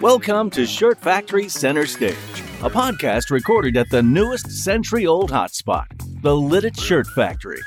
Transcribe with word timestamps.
Welcome 0.00 0.50
to 0.50 0.66
Shirt 0.66 1.00
Factory 1.00 1.48
Center 1.48 1.86
Stage, 1.86 2.14
a 2.62 2.68
podcast 2.68 3.30
recorded 3.30 3.78
at 3.78 3.88
the 3.88 4.02
newest 4.02 4.50
century 4.50 5.06
old 5.06 5.30
hotspot, 5.30 5.86
the 6.20 6.28
Lititz 6.28 6.78
Shirt 6.78 7.06
Factory. 7.06 7.60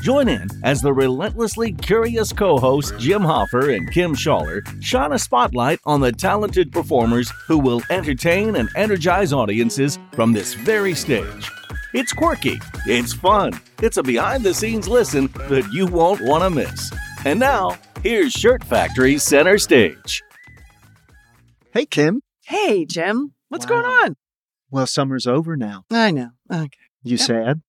Join 0.00 0.26
in 0.28 0.48
as 0.64 0.80
the 0.80 0.94
relentlessly 0.94 1.72
curious 1.72 2.32
co 2.32 2.56
hosts 2.56 2.92
Jim 2.98 3.20
Hoffer 3.20 3.70
and 3.72 3.92
Kim 3.92 4.14
Schaller 4.14 4.62
shine 4.82 5.12
a 5.12 5.18
spotlight 5.18 5.80
on 5.84 6.00
the 6.00 6.12
talented 6.12 6.72
performers 6.72 7.30
who 7.46 7.58
will 7.58 7.82
entertain 7.90 8.56
and 8.56 8.70
energize 8.74 9.34
audiences 9.34 9.98
from 10.12 10.32
this 10.32 10.54
very 10.54 10.94
stage. 10.94 11.50
It's 11.92 12.14
quirky, 12.14 12.58
it's 12.86 13.12
fun, 13.12 13.52
it's 13.82 13.98
a 13.98 14.02
behind 14.02 14.44
the 14.44 14.54
scenes 14.54 14.88
listen 14.88 15.26
that 15.50 15.70
you 15.72 15.86
won't 15.86 16.22
want 16.22 16.42
to 16.42 16.50
miss. 16.50 16.91
And 17.24 17.38
now, 17.38 17.78
here's 18.02 18.32
Shirt 18.32 18.64
Factory 18.64 19.16
Center 19.18 19.56
Stage. 19.58 20.22
Hey, 21.72 21.86
Kim. 21.86 22.20
Hey, 22.46 22.84
Jim. 22.84 23.34
What's 23.48 23.64
Wow. 23.66 23.80
going 23.82 23.84
on? 23.86 24.16
Well, 24.70 24.86
summer's 24.86 25.26
over 25.26 25.56
now. 25.56 25.84
I 25.90 26.10
know. 26.10 26.30
Okay. 26.50 26.70
You 27.04 27.12
Yep. 27.16 27.20
sad? 27.20 27.62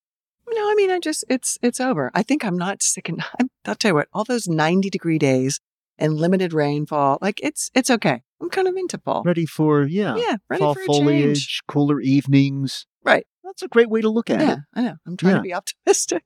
No, 0.49 0.71
I 0.71 0.75
mean, 0.75 0.89
I 0.91 0.99
just, 0.99 1.23
it's, 1.29 1.57
it's 1.61 1.79
over. 1.79 2.09
I 2.13 2.23
think 2.23 2.43
I'm 2.43 2.57
not 2.57 2.81
sick 2.81 3.09
and 3.09 3.23
I'm, 3.39 3.49
I'll 3.65 3.75
tell 3.75 3.89
you 3.91 3.95
what, 3.95 4.07
all 4.13 4.23
those 4.23 4.47
90 4.47 4.89
degree 4.89 5.19
days 5.19 5.59
and 5.99 6.15
limited 6.15 6.51
rainfall, 6.53 7.19
like 7.21 7.39
it's, 7.43 7.69
it's 7.75 7.91
okay. 7.91 8.23
I'm 8.41 8.49
kind 8.49 8.67
of 8.67 8.75
into 8.75 8.97
fall. 8.97 9.23
Ready 9.23 9.45
for, 9.45 9.83
yeah, 9.83 10.15
Yeah. 10.15 10.37
Ready 10.49 10.61
fall 10.61 10.73
for 10.73 10.81
a 10.81 10.85
foliage, 10.85 11.35
change. 11.47 11.61
cooler 11.67 11.99
evenings. 12.01 12.87
Right. 13.03 13.27
That's 13.43 13.61
a 13.61 13.67
great 13.67 13.89
way 13.89 14.01
to 14.01 14.09
look 14.09 14.29
at 14.31 14.41
Yeah, 14.41 14.53
it. 14.53 14.59
I 14.73 14.81
know. 14.81 14.95
I'm 15.05 15.15
trying 15.17 15.33
Yeah. 15.33 15.37
to 15.37 15.43
be 15.43 15.53
optimistic. 15.53 16.23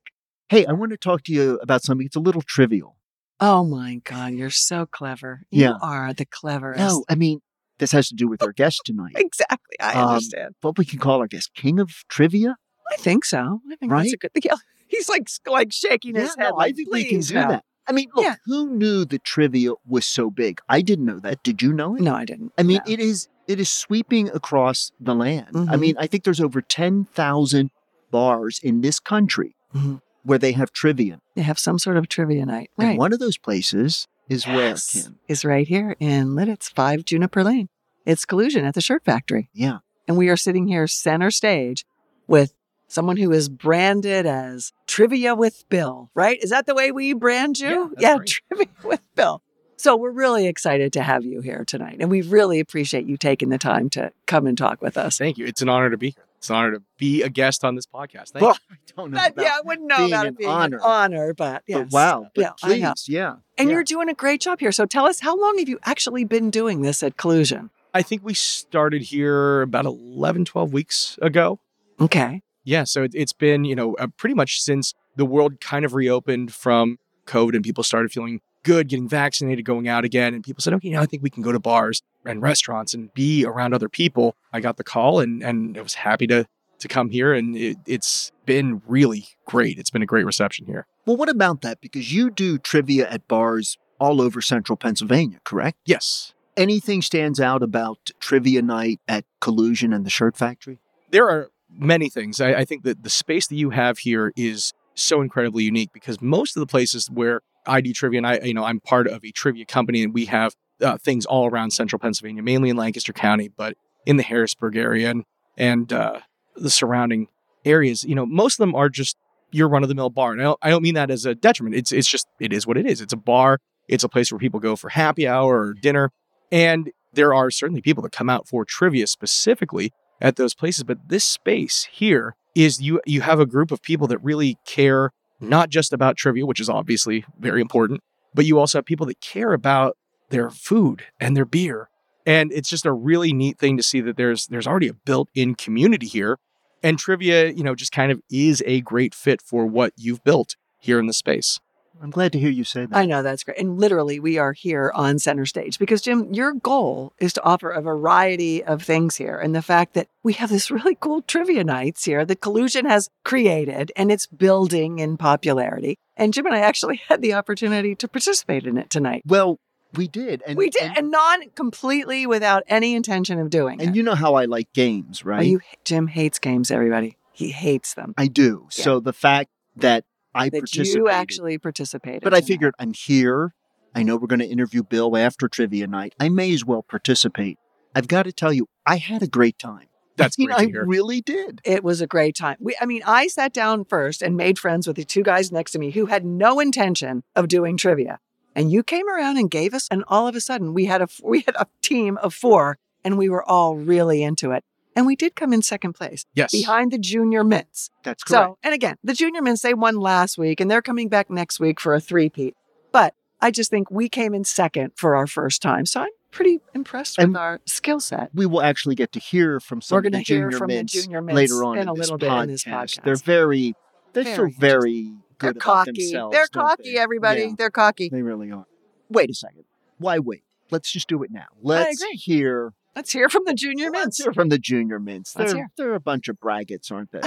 Hey, 0.48 0.64
I 0.64 0.72
want 0.72 0.92
to 0.92 0.96
talk 0.96 1.24
to 1.24 1.32
you 1.32 1.58
about 1.62 1.82
something. 1.82 2.06
It's 2.06 2.16
a 2.16 2.20
little 2.20 2.40
trivial. 2.42 2.96
Oh 3.40 3.64
my 3.64 4.00
God. 4.04 4.32
You're 4.34 4.50
so 4.50 4.86
clever. 4.86 5.42
You 5.50 5.62
Yeah. 5.62 5.74
are 5.82 6.12
the 6.12 6.24
cleverest. 6.26 6.78
No, 6.78 7.04
I 7.08 7.14
mean, 7.14 7.40
this 7.78 7.92
has 7.92 8.08
to 8.08 8.14
do 8.14 8.26
with 8.28 8.42
our 8.42 8.52
guest 8.52 8.80
tonight. 8.84 9.12
Exactly. 9.16 9.76
I 9.80 9.92
Um, 9.94 10.08
understand. 10.08 10.54
What 10.60 10.78
we 10.78 10.84
can 10.84 10.98
call 10.98 11.20
our 11.20 11.28
guest, 11.28 11.52
King 11.54 11.78
of 11.78 11.90
Trivia? 12.08 12.56
I 12.90 12.96
think 12.96 13.24
so. 13.24 13.60
I 13.70 13.76
think 13.76 13.90
that's 13.92 13.92
a 13.92 13.94
Right? 13.94 14.20
good 14.20 14.32
thing. 14.34 14.42
Yeah. 14.44 14.56
He's 14.88 15.08
like, 15.08 15.28
like 15.46 15.70
shaking 15.72 16.14
his 16.14 16.34
Yeah, 16.36 16.44
head. 16.44 16.50
no, 16.50 16.56
like, 16.56 16.70
I 16.70 16.72
think 16.72 16.90
we 16.90 17.04
can 17.04 17.20
do 17.20 17.34
no." 17.34 17.48
that. 17.48 17.64
I 17.86 17.92
mean, 17.92 18.08
look, 18.14 18.24
Yeah. 18.24 18.36
who 18.46 18.70
knew 18.70 19.04
the 19.04 19.18
trivia 19.18 19.72
was 19.86 20.04
so 20.06 20.30
big? 20.30 20.60
I 20.68 20.80
didn't 20.82 21.04
know 21.06 21.20
that. 21.20 21.42
Did 21.42 21.60
you 21.62 21.72
know 21.72 21.94
it? 21.94 22.00
No, 22.02 22.14
I 22.14 22.24
didn't. 22.24 22.52
I 22.58 22.62
mean, 22.62 22.80
No. 22.86 22.92
it 22.92 22.98
is 23.00 23.28
it 23.46 23.58
is 23.58 23.70
sweeping 23.70 24.28
across 24.30 24.92
the 25.00 25.14
land. 25.14 25.48
I 25.54 25.76
Mhm. 25.76 25.80
mean, 25.80 25.96
I 25.98 26.06
think 26.06 26.24
there's 26.24 26.40
over 26.40 26.60
10,000 26.60 27.70
bars 28.10 28.60
in 28.62 28.82
this 28.82 29.00
country 29.00 29.56
Mhm. 29.74 30.02
Where 30.28 30.38
they 30.38 30.52
have 30.52 30.72
trivia. 30.72 31.20
they 31.34 31.42
have 31.42 31.58
some 31.58 31.78
sort 31.78 31.96
of 31.96 32.08
trivia 32.08 32.44
night. 32.44 32.70
And 32.78 32.88
Right. 32.88 32.98
one 32.98 33.12
of 33.12 33.18
those 33.18 33.38
places 33.38 34.06
is 34.28 34.46
where, 34.46 34.74
Kim? 34.76 35.18
is 35.26 35.44
right 35.44 35.66
here 35.66 35.96
in 35.98 36.28
Lititz, 36.34 36.70
5 36.70 37.04
Juniper 37.06 37.42
Lane. 37.42 37.68
It's 38.04 38.24
Collusion 38.26 38.64
at 38.64 38.74
the 38.74 38.80
Shirt 38.82 39.04
Factory. 39.04 39.48
Yeah. 39.54 39.78
And 40.06 40.16
we 40.18 40.28
are 40.28 40.36
sitting 40.36 40.68
here 40.68 40.86
center 40.86 41.30
stage 41.30 41.84
with 42.26 42.52
someone 42.88 43.16
who 43.16 43.32
is 43.32 43.48
branded 43.48 44.26
as 44.26 44.72
Trivia 44.86 45.34
with 45.34 45.64
Bill, 45.70 46.10
right? 46.14 46.38
Is 46.42 46.50
that 46.50 46.66
the 46.66 46.74
way 46.74 46.92
we 46.92 47.12
brand 47.14 47.58
you? 47.58 47.94
Yeah, 47.98 48.16
that's 48.16 48.18
right. 48.18 48.42
Trivia 48.48 48.66
with 48.84 49.00
Bill. 49.14 49.42
So 49.76 49.96
we're 49.96 50.10
really 50.10 50.46
excited 50.46 50.92
to 50.94 51.02
have 51.02 51.24
you 51.24 51.40
here 51.40 51.64
tonight. 51.66 51.98
And 52.00 52.10
we 52.10 52.20
really 52.22 52.60
appreciate 52.60 53.06
you 53.06 53.16
taking 53.16 53.48
the 53.48 53.58
time 53.58 53.88
to 53.90 54.12
come 54.26 54.46
and 54.46 54.58
talk 54.58 54.82
with 54.82 54.96
us. 54.98 55.16
Thank 55.18 55.38
you. 55.38 55.46
It's 55.46 55.62
an 55.62 55.68
honor 55.68 55.88
to 55.88 55.96
be 55.96 56.10
here. 56.10 56.24
It's 56.38 56.50
an 56.50 56.56
honor 56.56 56.72
to 56.72 56.82
be 56.98 57.22
a 57.22 57.28
guest 57.28 57.64
on 57.64 57.74
this 57.74 57.86
podcast. 57.86 58.30
Thank 58.30 58.42
Well, 58.42 58.56
I 58.70 58.76
don't 58.96 59.10
know. 59.10 59.18
That- 59.18 59.34
yeah, 59.36 59.56
I 59.56 59.60
wouldn't 59.64 59.88
know 59.88 60.06
about 60.06 60.26
it 60.26 60.38
being 60.38 60.48
honor. 60.48 60.76
an 60.76 60.82
honor, 60.84 61.34
but 61.34 61.64
but 61.68 61.90
wow. 61.90 62.28
But 62.34 62.40
yeah, 62.40 62.50
please, 62.60 63.08
yeah. 63.08 63.36
And 63.56 63.68
yeah. 63.68 63.74
you're 63.74 63.84
doing 63.84 64.08
a 64.08 64.14
great 64.14 64.40
job 64.40 64.60
here. 64.60 64.72
So 64.72 64.86
tell 64.86 65.06
us, 65.06 65.20
how 65.20 65.36
long 65.36 65.58
have 65.58 65.68
you 65.68 65.78
actually 65.84 66.24
been 66.24 66.50
doing 66.50 66.82
this 66.82 67.02
at 67.02 67.16
Collusion? 67.16 67.70
I 67.92 68.02
think 68.02 68.22
we 68.24 68.34
started 68.34 69.02
here 69.02 69.62
about 69.62 69.84
11, 69.84 70.44
12 70.44 70.72
weeks 70.72 71.18
ago. 71.20 71.58
Okay. 72.00 72.42
Yeah. 72.62 72.84
So 72.84 73.02
it, 73.02 73.12
it's 73.14 73.32
been, 73.32 73.64
you 73.64 73.74
know, 73.74 73.94
uh, 73.96 74.06
pretty 74.16 74.34
much 74.34 74.60
since 74.60 74.94
the 75.16 75.24
world 75.24 75.60
kind 75.60 75.84
of 75.84 75.94
reopened 75.94 76.54
from 76.54 76.98
COVID 77.26 77.54
and 77.54 77.64
people 77.64 77.82
started 77.82 78.12
feeling 78.12 78.40
good, 78.62 78.88
getting 78.88 79.08
vaccinated, 79.08 79.64
going 79.64 79.88
out 79.88 80.04
again. 80.04 80.34
And 80.34 80.44
people 80.44 80.60
said, 80.60 80.74
okay, 80.74 80.88
you 80.88 80.94
know, 80.94 81.02
I 81.02 81.06
think 81.06 81.22
we 81.22 81.30
can 81.30 81.42
go 81.42 81.52
to 81.52 81.58
bars 81.58 82.02
and 82.24 82.42
restaurants 82.42 82.94
and 82.94 83.12
be 83.14 83.44
around 83.44 83.74
other 83.74 83.88
people. 83.88 84.36
I 84.52 84.60
got 84.60 84.76
the 84.76 84.84
call 84.84 85.20
and, 85.20 85.42
and 85.42 85.76
I 85.76 85.82
was 85.82 85.94
happy 85.94 86.26
to, 86.28 86.46
to 86.80 86.88
come 86.88 87.10
here. 87.10 87.32
And 87.32 87.56
it, 87.56 87.76
it's 87.86 88.32
been 88.46 88.82
really 88.86 89.28
great. 89.46 89.78
It's 89.78 89.90
been 89.90 90.02
a 90.02 90.06
great 90.06 90.26
reception 90.26 90.66
here. 90.66 90.86
Well, 91.06 91.16
what 91.16 91.28
about 91.28 91.62
that? 91.62 91.80
Because 91.80 92.12
you 92.12 92.30
do 92.30 92.58
trivia 92.58 93.08
at 93.08 93.26
bars 93.28 93.78
all 93.98 94.20
over 94.20 94.40
central 94.40 94.76
Pennsylvania, 94.76 95.38
correct? 95.44 95.78
Yes. 95.84 96.34
Anything 96.56 97.02
stands 97.02 97.40
out 97.40 97.62
about 97.62 98.10
trivia 98.20 98.62
night 98.62 99.00
at 99.08 99.24
Collusion 99.40 99.92
and 99.92 100.04
the 100.04 100.10
Shirt 100.10 100.36
Factory? 100.36 100.78
there 101.10 101.28
are 101.28 101.50
many 101.70 102.08
things. 102.08 102.40
I, 102.40 102.54
I 102.54 102.64
think 102.64 102.84
that 102.84 103.02
the 103.02 103.10
space 103.10 103.46
that 103.48 103.56
you 103.56 103.70
have 103.70 103.98
here 103.98 104.32
is 104.36 104.72
so 104.94 105.20
incredibly 105.20 105.64
unique 105.64 105.92
because 105.92 106.20
most 106.20 106.56
of 106.56 106.60
the 106.60 106.66
places 106.66 107.08
where 107.10 107.40
I 107.68 107.80
do 107.80 107.92
trivia, 107.92 108.18
and 108.18 108.26
I, 108.26 108.38
you 108.40 108.54
know, 108.54 108.64
I'm 108.64 108.80
part 108.80 109.06
of 109.06 109.24
a 109.24 109.30
trivia 109.30 109.64
company, 109.64 110.02
and 110.02 110.14
we 110.14 110.24
have 110.26 110.54
uh, 110.82 110.98
things 110.98 111.26
all 111.26 111.46
around 111.46 111.72
Central 111.72 111.98
Pennsylvania, 111.98 112.42
mainly 112.42 112.70
in 112.70 112.76
Lancaster 112.76 113.12
County, 113.12 113.48
but 113.48 113.76
in 114.06 114.16
the 114.16 114.22
Harrisburg 114.22 114.76
area 114.76 115.10
and 115.10 115.24
and 115.56 115.92
uh, 115.92 116.20
the 116.56 116.70
surrounding 116.70 117.28
areas. 117.64 118.04
You 118.04 118.14
know, 118.14 118.26
most 118.26 118.58
of 118.58 118.58
them 118.58 118.74
are 118.74 118.88
just 118.88 119.16
your 119.50 119.68
run 119.68 119.82
of 119.82 119.88
the 119.88 119.94
mill 119.94 120.10
bar, 120.10 120.32
and 120.32 120.40
I 120.40 120.44
don't, 120.44 120.58
I 120.62 120.70
don't 120.70 120.82
mean 120.82 120.94
that 120.94 121.10
as 121.10 121.26
a 121.26 121.34
detriment. 121.34 121.76
It's 121.76 121.92
it's 121.92 122.08
just 122.08 122.26
it 122.40 122.52
is 122.52 122.66
what 122.66 122.76
it 122.76 122.86
is. 122.86 123.00
It's 123.00 123.12
a 123.12 123.18
bar. 123.18 123.58
It's 123.88 124.04
a 124.04 124.08
place 124.08 124.30
where 124.30 124.38
people 124.38 124.60
go 124.60 124.76
for 124.76 124.90
happy 124.90 125.26
hour 125.26 125.60
or 125.60 125.74
dinner, 125.74 126.10
and 126.50 126.90
there 127.12 127.34
are 127.34 127.50
certainly 127.50 127.80
people 127.80 128.02
that 128.02 128.12
come 128.12 128.28
out 128.28 128.46
for 128.48 128.64
trivia 128.64 129.06
specifically 129.06 129.92
at 130.20 130.36
those 130.36 130.54
places 130.54 130.84
but 130.84 130.98
this 131.08 131.24
space 131.24 131.88
here 131.92 132.34
is 132.54 132.80
you 132.80 133.00
you 133.06 133.20
have 133.20 133.40
a 133.40 133.46
group 133.46 133.70
of 133.70 133.80
people 133.82 134.06
that 134.06 134.18
really 134.18 134.58
care 134.66 135.10
not 135.40 135.68
just 135.68 135.92
about 135.92 136.16
trivia 136.16 136.44
which 136.44 136.60
is 136.60 136.68
obviously 136.68 137.24
very 137.38 137.60
important 137.60 138.00
but 138.34 138.44
you 138.44 138.58
also 138.58 138.78
have 138.78 138.84
people 138.84 139.06
that 139.06 139.20
care 139.20 139.52
about 139.52 139.96
their 140.30 140.50
food 140.50 141.02
and 141.20 141.36
their 141.36 141.44
beer. 141.44 141.88
And 142.26 142.52
it's 142.52 142.68
just 142.68 142.86
a 142.86 142.92
really 142.92 143.32
neat 143.32 143.58
thing 143.58 143.76
to 143.76 143.82
see 143.82 144.00
that 144.02 144.16
there's 144.16 144.46
there's 144.46 144.66
already 144.66 144.88
a 144.88 144.92
built-in 144.92 145.54
community 145.54 146.06
here. 146.06 146.38
And 146.82 146.98
trivia 146.98 147.50
you 147.50 147.64
know 147.64 147.74
just 147.74 147.92
kind 147.92 148.12
of 148.12 148.20
is 148.30 148.62
a 148.66 148.80
great 148.82 149.14
fit 149.14 149.42
for 149.42 149.66
what 149.66 149.92
you've 149.96 150.22
built 150.24 150.56
here 150.78 150.98
in 150.98 151.06
the 151.06 151.12
space 151.12 151.58
I'm 152.02 152.10
glad 152.10 152.32
to 152.32 152.38
hear 152.38 152.50
you 152.50 152.64
say 152.64 152.86
that. 152.86 152.96
I 152.96 153.04
know 153.06 153.22
that's 153.22 153.42
great. 153.44 153.58
And 153.58 153.78
literally, 153.78 154.20
we 154.20 154.38
are 154.38 154.52
here 154.52 154.92
on 154.94 155.18
center 155.18 155.44
stage 155.46 155.78
because, 155.78 156.00
Jim, 156.02 156.32
your 156.32 156.52
goal 156.52 157.12
is 157.18 157.32
to 157.34 157.42
offer 157.44 157.70
a 157.70 157.80
variety 157.82 158.62
of 158.62 158.82
things 158.82 159.16
here. 159.16 159.38
And 159.38 159.54
the 159.54 159.62
fact 159.62 159.94
that 159.94 160.08
we 160.22 160.32
have 160.34 160.50
this 160.50 160.70
really 160.70 160.96
cool 161.00 161.22
trivia 161.22 161.64
nights 161.64 162.04
here 162.04 162.24
that 162.24 162.40
Collusion 162.40 162.84
has 162.86 163.08
created 163.24 163.90
and 163.96 164.12
it's 164.12 164.26
building 164.26 164.98
in 164.98 165.16
popularity. 165.16 165.98
And 166.16 166.32
Jim 166.32 166.46
and 166.46 166.54
I 166.54 166.60
actually 166.60 167.00
had 167.08 167.22
the 167.22 167.34
opportunity 167.34 167.94
to 167.96 168.08
participate 168.08 168.66
in 168.66 168.78
it 168.78 168.90
tonight. 168.90 169.22
well, 169.26 169.58
we 169.94 170.06
did. 170.06 170.42
And 170.46 170.58
we 170.58 170.68
did, 170.68 170.82
And, 170.82 170.98
and 170.98 171.10
non 171.10 171.48
completely 171.54 172.26
without 172.26 172.62
any 172.68 172.94
intention 172.94 173.38
of 173.38 173.48
doing 173.48 173.80
and 173.80 173.90
it. 173.90 173.96
you 173.96 174.02
know 174.02 174.14
how 174.14 174.34
I 174.34 174.44
like 174.44 174.70
games, 174.74 175.22
Oh, 175.24 175.28
right? 175.30 175.46
you, 175.46 175.60
Jim 175.84 176.08
hates 176.08 176.38
games, 176.38 176.70
everybody. 176.70 177.16
He 177.32 177.52
hates 177.52 177.94
them. 177.94 178.12
I 178.18 178.26
do. 178.26 178.68
Yeah. 178.76 178.84
So 178.84 179.00
the 179.00 179.14
fact 179.14 179.48
that 179.76 180.04
I 180.34 180.46
That 180.50 180.60
participated, 180.60 180.94
you 180.96 181.08
actually 181.08 181.58
participated. 181.58 182.22
but 182.22 182.34
I 182.34 182.38
in 182.38 182.42
that. 182.42 182.46
figured 182.46 182.74
I'm 182.78 182.92
here. 182.92 183.54
I 183.94 184.02
know 184.02 184.16
we're 184.16 184.26
going 184.26 184.38
to 184.40 184.46
interview 184.48 184.82
Bill 184.82 185.16
after 185.16 185.48
trivia 185.48 185.86
night. 185.86 186.14
I 186.20 186.28
may 186.28 186.52
as 186.52 186.64
well 186.64 186.82
participate. 186.82 187.58
I've 187.94 188.08
got 188.08 188.24
to 188.24 188.32
tell 188.32 188.52
you, 188.52 188.68
I 188.86 188.96
had 188.96 189.22
a 189.22 189.26
great 189.26 189.58
time. 189.58 189.86
That's 190.16 190.36
I 190.38 190.42
mean, 190.42 190.48
great 190.48 190.56
to 190.56 190.62
I 190.62 190.66
hear. 190.66 190.84
really 190.84 191.20
did. 191.20 191.60
It 191.64 191.82
was 191.82 192.00
a 192.00 192.06
great 192.06 192.36
time. 192.36 192.56
We, 192.60 192.76
I 192.80 192.86
mean, 192.86 193.02
I 193.06 193.28
sat 193.28 193.52
down 193.52 193.84
first 193.84 194.20
and 194.20 194.36
made 194.36 194.58
friends 194.58 194.86
with 194.86 194.96
the 194.96 195.04
two 195.04 195.22
guys 195.22 195.50
next 195.52 195.72
to 195.72 195.78
me 195.78 195.90
who 195.92 196.06
had 196.06 196.24
no 196.24 196.60
intention 196.60 197.22
of 197.34 197.48
doing 197.48 197.76
trivia. 197.76 198.18
And 198.54 198.70
you 198.72 198.82
came 198.82 199.08
around 199.08 199.36
and 199.38 199.48
gave 199.50 199.72
us, 199.74 199.86
and 199.90 200.04
all 200.08 200.26
of 200.26 200.34
a 200.34 200.40
sudden 200.40 200.74
we 200.74 200.86
had 200.86 201.00
a 201.02 201.08
we 201.22 201.40
had 201.42 201.54
a 201.56 201.66
team 201.82 202.16
of 202.18 202.34
four, 202.34 202.78
and 203.04 203.16
we 203.16 203.28
were 203.28 203.48
all 203.48 203.76
really 203.76 204.22
into 204.24 204.50
it. 204.50 204.64
And 204.98 205.06
we 205.06 205.14
did 205.14 205.36
come 205.36 205.52
in 205.52 205.62
second 205.62 205.92
place 205.92 206.26
yes 206.34 206.50
behind 206.50 206.90
the 206.90 206.98
junior 206.98 207.44
mints. 207.44 207.88
That's 208.02 208.24
correct. 208.24 208.46
So, 208.48 208.58
and 208.64 208.74
again, 208.74 208.96
the 209.04 209.14
junior 209.14 209.40
mints 209.40 209.62
they 209.62 209.72
won 209.72 210.00
last 210.00 210.36
week, 210.36 210.58
and 210.58 210.68
they're 210.68 210.82
coming 210.82 211.08
back 211.08 211.30
next 211.30 211.60
week 211.60 211.78
for 211.78 211.94
a 211.94 212.00
three-peat. 212.00 212.56
But 212.90 213.14
I 213.40 213.52
just 213.52 213.70
think 213.70 213.92
we 213.92 214.08
came 214.08 214.34
in 214.34 214.42
second 214.42 214.90
for 214.96 215.14
our 215.14 215.28
first 215.28 215.62
time, 215.62 215.86
so 215.86 216.00
I'm 216.00 216.08
pretty 216.32 216.58
impressed 216.74 217.16
with 217.16 217.26
And- 217.26 217.36
our 217.36 217.60
skill 217.64 218.00
set. 218.00 218.30
we 218.34 218.44
will 218.44 218.60
actually 218.60 218.96
get 218.96 219.12
to 219.12 219.20
hear 219.20 219.60
from 219.60 219.80
some 219.80 219.94
We're 220.02 220.06
of 220.08 220.12
the 220.14 220.22
junior 220.24 220.50
from 220.58 220.66
the 220.68 220.74
mints 220.78 220.92
junior 220.94 221.22
mints 221.22 221.36
later 221.52 221.64
on 221.64 221.76
in 221.76 221.82
in, 221.82 221.88
a 221.88 221.94
this 221.94 222.00
little 222.10 222.18
bit 222.18 222.32
in 222.32 222.48
this 222.48 222.64
They're 223.04 223.14
very, 223.14 223.76
they 224.14 224.24
Very 224.24 224.50
feel 224.50 224.58
very 224.58 225.14
They're 225.38 225.50
about 225.50 225.60
cocky. 225.62 225.92
themselves. 225.92 226.34
They're 226.34 226.48
cocky, 226.48 226.94
they? 226.94 226.98
everybody. 226.98 227.42
Yeah, 227.42 227.52
They're 227.56 227.70
cocky. 227.70 228.08
they 228.08 228.22
really 228.22 228.50
are. 228.50 228.66
Wait 229.08 229.30
a 229.30 229.34
second. 229.34 229.62
Why 229.98 230.18
wait? 230.18 230.42
Let's 230.72 230.90
just 230.90 231.06
do 231.08 231.22
it 231.22 231.30
now. 231.30 231.46
Let's 231.62 232.02
hear. 232.14 232.72
Let's 232.98 233.12
hear 233.12 233.28
from 233.28 233.44
the 233.44 233.54
junior 233.54 233.92
mints. 233.92 234.18
Let's 234.18 234.24
hear 234.24 234.32
from 234.32 234.48
the 234.48 234.58
junior 234.58 234.98
mints. 234.98 235.32
They're, 235.32 235.70
they're 235.76 235.94
a 235.94 236.00
bunch 236.00 236.26
of 236.26 236.40
braggots, 236.40 236.90
aren't 236.90 237.12
they? 237.12 237.20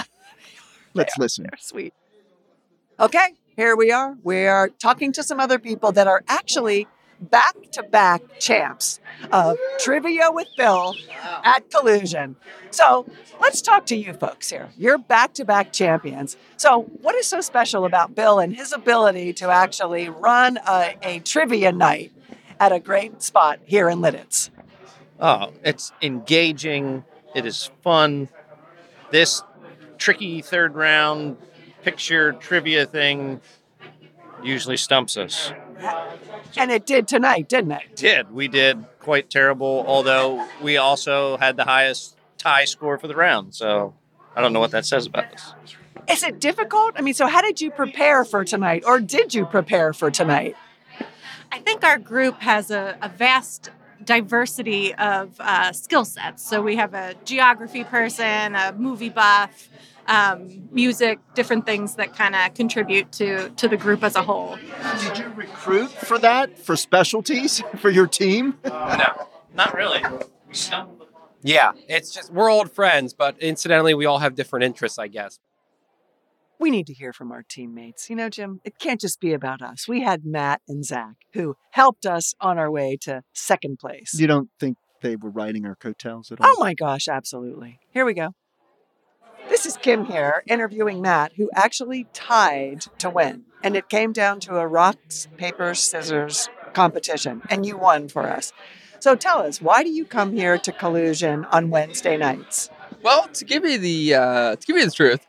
Let's 0.94 1.18
listen. 1.18 1.46
They're 1.50 1.58
sweet. 1.58 1.94
Okay, 3.00 3.36
here 3.56 3.78
we 3.78 3.90
are. 3.90 4.18
We 4.22 4.48
are 4.48 4.68
talking 4.68 5.14
to 5.14 5.24
some 5.24 5.40
other 5.40 5.60
people 5.60 5.94
that 5.94 6.08
are 6.08 6.26
actually 6.28 6.90
back 7.22 7.56
to 7.72 7.84
back 7.84 8.22
champs 8.38 9.00
of 9.32 9.58
Trivia 9.80 10.30
with 10.30 10.50
Bill 10.58 10.94
at 11.46 11.72
Collusion. 11.72 12.36
So 12.72 13.06
let's 13.40 13.62
talk 13.62 13.86
to 13.86 13.96
you 13.96 14.12
folks 14.12 14.50
here. 14.50 14.72
You're 14.78 14.98
back 14.98 15.34
to 15.36 15.46
back 15.46 15.72
champions. 15.72 16.36
So, 16.58 16.82
what 17.02 17.16
is 17.16 17.28
so 17.28 17.40
special 17.40 17.86
about 17.86 18.14
Bill 18.14 18.40
and 18.40 18.54
his 18.54 18.74
ability 18.74 19.32
to 19.34 19.50
actually 19.50 20.10
run 20.10 20.60
a, 20.68 20.98
a 21.02 21.20
trivia 21.20 21.72
night 21.72 22.12
at 22.60 22.74
a 22.74 22.80
great 22.80 23.22
spot 23.22 23.60
here 23.64 23.88
in 23.88 24.00
Lititz? 24.00 24.50
Oh, 25.22 25.54
it's 25.64 25.92
engaging. 26.02 27.06
It 27.36 27.46
is 27.46 27.70
fun. 27.84 28.28
This 29.12 29.44
tricky 29.98 30.42
third 30.42 30.76
round 30.76 31.38
picture 31.84 32.34
trivia 32.34 32.86
thing 32.86 33.40
usually 34.44 34.78
stumps 34.78 35.18
us. 35.18 35.54
And 36.58 36.72
it 36.72 36.86
did 36.86 37.08
tonight, 37.08 37.48
didn't 37.48 37.72
it? 37.72 37.96
Did 37.96 38.32
we 38.32 38.48
did 38.48 38.84
quite 39.00 39.30
terrible? 39.30 39.84
Although 39.88 40.48
we 40.62 40.78
also 40.78 41.38
had 41.38 41.56
the 41.56 41.66
highest 41.66 42.18
tie 42.38 42.66
score 42.66 42.98
for 42.98 43.08
the 43.08 43.16
round, 43.16 43.54
so 43.54 43.94
I 44.36 44.42
don't 44.42 44.54
know 44.54 44.60
what 44.60 44.72
that 44.72 44.86
says 44.86 45.06
about 45.06 45.32
us. 45.34 45.54
Is 46.10 46.24
it 46.24 46.40
difficult? 46.40 46.94
I 46.96 47.02
mean, 47.02 47.14
so 47.14 47.28
how 47.28 47.42
did 47.42 47.62
you 47.62 47.72
prepare 47.72 48.26
for 48.26 48.44
tonight, 48.44 48.84
or 48.86 49.00
did 49.00 49.34
you 49.34 49.46
prepare 49.46 49.94
for 49.94 50.10
tonight? 50.10 50.56
I 51.52 51.60
think 51.60 51.84
our 51.84 51.98
group 51.98 52.42
has 52.42 52.72
a, 52.72 52.98
a 53.02 53.10
vast 53.10 53.70
diversity 54.06 54.94
of 54.96 55.36
uh, 55.40 55.72
skill 55.72 56.06
sets. 56.06 56.48
So 56.48 56.62
we 56.62 56.76
have 56.76 56.94
a 56.94 57.16
geography 57.26 57.84
person, 57.84 58.56
a 58.56 58.74
movie 58.78 59.10
buff, 59.10 59.70
um, 60.08 60.70
music, 60.72 61.20
different 61.36 61.66
things 61.66 61.96
that 61.96 62.16
kind 62.16 62.36
of 62.36 62.54
contribute 62.54 63.12
to 63.14 63.50
to 63.50 63.68
the 63.68 63.78
group 63.78 64.04
as 64.04 64.16
a 64.16 64.24
whole. 64.24 64.58
Did 65.00 65.18
you 65.20 65.28
recruit 65.30 65.92
for 65.92 66.18
that 66.20 66.58
for 66.58 66.76
specialties 66.76 67.62
for 67.78 67.90
your 67.90 68.08
team? 68.08 68.58
No, 68.64 69.28
not 69.54 69.74
really. 69.76 70.02
Yeah, 71.44 71.72
it's 71.88 72.14
just 72.14 72.32
we're 72.32 72.52
old 72.52 72.72
friends, 72.72 73.14
but 73.14 73.38
incidentally, 73.40 73.94
we 73.94 74.06
all 74.06 74.20
have 74.20 74.36
different 74.36 74.64
interests, 74.64 75.00
I 75.00 75.08
guess. 75.08 75.40
We 76.62 76.70
need 76.70 76.86
to 76.88 76.94
hear 76.94 77.12
from 77.12 77.32
our 77.32 77.42
teammates. 77.42 78.08
You 78.08 78.16
know, 78.16 78.30
Jim, 78.30 78.62
it 78.64 78.78
can't 78.78 79.02
just 79.02 79.20
be 79.20 79.34
about 79.34 79.64
us. 79.64 79.88
We 79.88 80.02
had 80.02 80.26
Matt 80.26 80.62
and 80.68 80.86
Zach 80.86 81.16
who 81.34 81.56
helped 81.72 82.06
us 82.06 82.36
on 82.40 82.60
our 82.60 82.70
way 82.70 83.00
to 83.02 83.24
second 83.34 83.80
place. 83.80 84.14
You 84.14 84.28
don't 84.28 84.52
think 84.60 84.78
they 85.02 85.16
were 85.16 85.32
riding 85.32 85.66
our 85.66 85.74
coattails 85.74 86.32
at 86.32 86.40
all? 86.40 86.46
Oh 86.48 86.58
my 86.60 86.76
gosh, 86.76 87.08
absolutely. 87.08 87.80
Here 87.90 88.06
we 88.06 88.14
go. 88.14 88.36
This 89.50 89.66
is 89.66 89.76
Kim 89.76 90.06
here 90.06 90.44
interviewing 90.46 91.02
Matt, 91.02 91.32
who 91.36 91.50
actually 91.56 92.06
tied 92.14 92.82
to 93.00 93.10
win. 93.10 93.46
And 93.64 93.76
it 93.76 93.90
came 93.90 94.14
down 94.14 94.40
to 94.42 94.58
a 94.58 94.68
rocks, 94.68 95.28
paper, 95.38 95.74
scissors 95.74 96.48
competition, 96.74 97.42
and 97.50 97.66
you 97.66 97.76
won 97.76 98.08
for 98.08 98.30
us. 98.30 98.54
So 99.00 99.16
tell 99.16 99.40
us, 99.40 99.64
why 99.64 99.82
do 99.82 99.90
you 99.90 100.06
come 100.06 100.34
here 100.34 100.60
to 100.60 100.72
Collusion 100.72 101.44
on 101.46 101.72
Wednesday 101.72 102.18
nights? 102.18 102.70
Well, 103.02 103.28
to 103.30 103.46
give 103.46 103.66
you 103.66 103.80
the 103.80 104.14
uh, 104.14 104.56
to 104.58 104.68
give 104.68 104.78
you 104.78 104.86
the 104.86 104.92
truth, 104.92 105.26